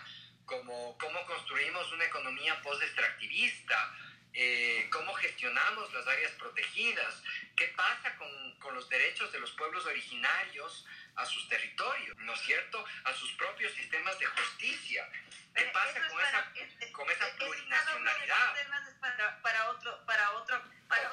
[0.46, 3.96] como cómo construimos una economía post-extractivista,
[4.34, 7.22] eh, cómo gestionamos las áreas protegidas,
[7.56, 8.28] qué pasa con,
[8.58, 10.84] con, los derechos de los pueblos originarios
[11.14, 12.84] a sus territorios, ¿no es cierto?
[13.04, 15.08] A sus propios sistemas de justicia.
[15.54, 16.52] ¿Qué pasa con, esa,
[16.92, 18.98] con esa plurinacionalidad?
[19.00, 21.12] Para, para otro, para otro, para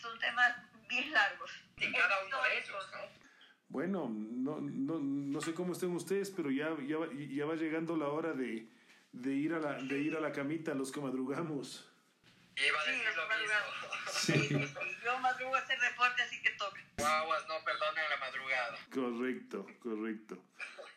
[0.00, 0.54] son temas
[0.88, 1.50] bien largos.
[1.78, 3.22] Y cada uno de ellos, ¿no?
[3.68, 6.98] Bueno, no, no, no sé cómo estén ustedes, pero ya, ya,
[7.30, 8.68] ya va llegando la hora de,
[9.12, 11.91] de, ir a la, de ir a la camita, los que madrugamos.
[12.56, 14.68] Iba a decir lo mismo.
[14.68, 14.72] Sí.
[15.04, 16.80] Yo madrugo a hacer reporte, así que toca.
[16.98, 18.78] Guaguas no perdonen la madrugada.
[18.92, 20.38] Correcto, correcto.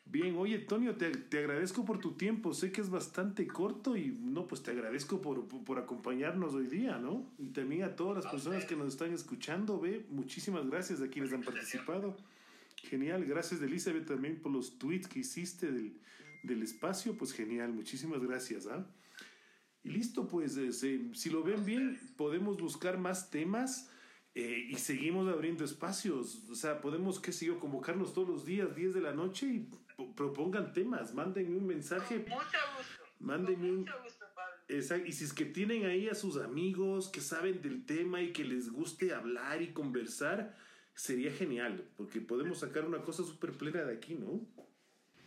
[0.06, 0.26] Bien.
[0.26, 2.54] Bien, oye, Tonio, te, te, agradezco por tu tiempo.
[2.54, 6.98] Sé que es bastante corto y no, pues te agradezco por, por, acompañarnos hoy día,
[6.98, 7.28] ¿no?
[7.40, 11.34] Y también a todas las personas que nos están escuchando, ve, muchísimas gracias a quienes
[11.34, 12.16] han participado.
[12.76, 15.98] Genial, gracias Elizabeth también por los tweets que hiciste del,
[16.44, 18.68] del espacio, pues genial, muchísimas gracias.
[18.68, 18.86] ¿ah?
[19.86, 23.92] Y listo, pues eh, si lo ven bien, podemos buscar más temas
[24.34, 26.50] eh, y seguimos abriendo espacios.
[26.50, 29.70] O sea, podemos, qué sé yo, convocarnos todos los días, 10 de la noche y
[30.16, 32.18] propongan temas, mándenme un mensaje.
[32.18, 33.04] mucho gusto.
[33.20, 33.80] Mándenme un...
[33.82, 34.56] Mucho gusto, Pablo.
[34.68, 35.08] Exacto.
[35.08, 38.44] Y si es que tienen ahí a sus amigos que saben del tema y que
[38.44, 40.58] les guste hablar y conversar,
[40.96, 44.42] sería genial, porque podemos sacar una cosa súper plena de aquí, ¿no?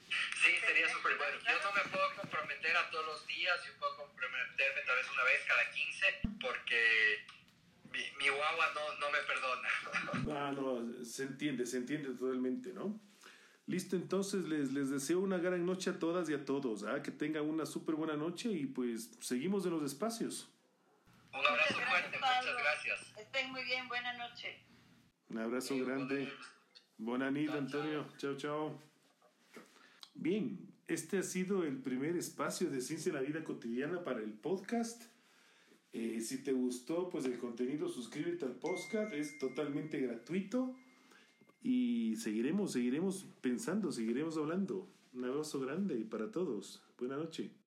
[0.09, 1.36] Sí, sería súper bueno.
[1.44, 5.24] Yo no me puedo comprometer a todos los días, yo puedo comprometerme tal vez una
[5.24, 6.07] vez cada 15,
[6.40, 7.27] porque
[7.93, 9.69] mi, guagua no, no, me perdona.
[10.40, 13.01] Ah, no, se entiende, se entiende totalmente, ¿no?
[13.66, 17.03] Listo, entonces les, les deseo una gran noche a todas y a todos, ¿ah?
[17.03, 20.49] que tengan una súper buena noche y pues seguimos en los espacios.
[21.32, 23.19] Un abrazo fuerte, muchas gracias.
[23.19, 24.65] Estén muy bien, buena noche.
[25.28, 26.32] Un abrazo grande.
[26.97, 28.09] Buena noche, Antonio.
[28.16, 28.82] Chao, chao.
[30.15, 34.32] Bien, este ha sido el primer espacio de Ciencia en la Vida Cotidiana para el
[34.32, 35.02] podcast.
[35.93, 40.74] Eh, si te gustó pues el contenido, suscríbete al podcast, es totalmente gratuito
[41.62, 44.89] y seguiremos, seguiremos pensando, seguiremos hablando.
[45.12, 46.82] Un abrazo grande para todos.
[46.98, 47.57] Buenas noches.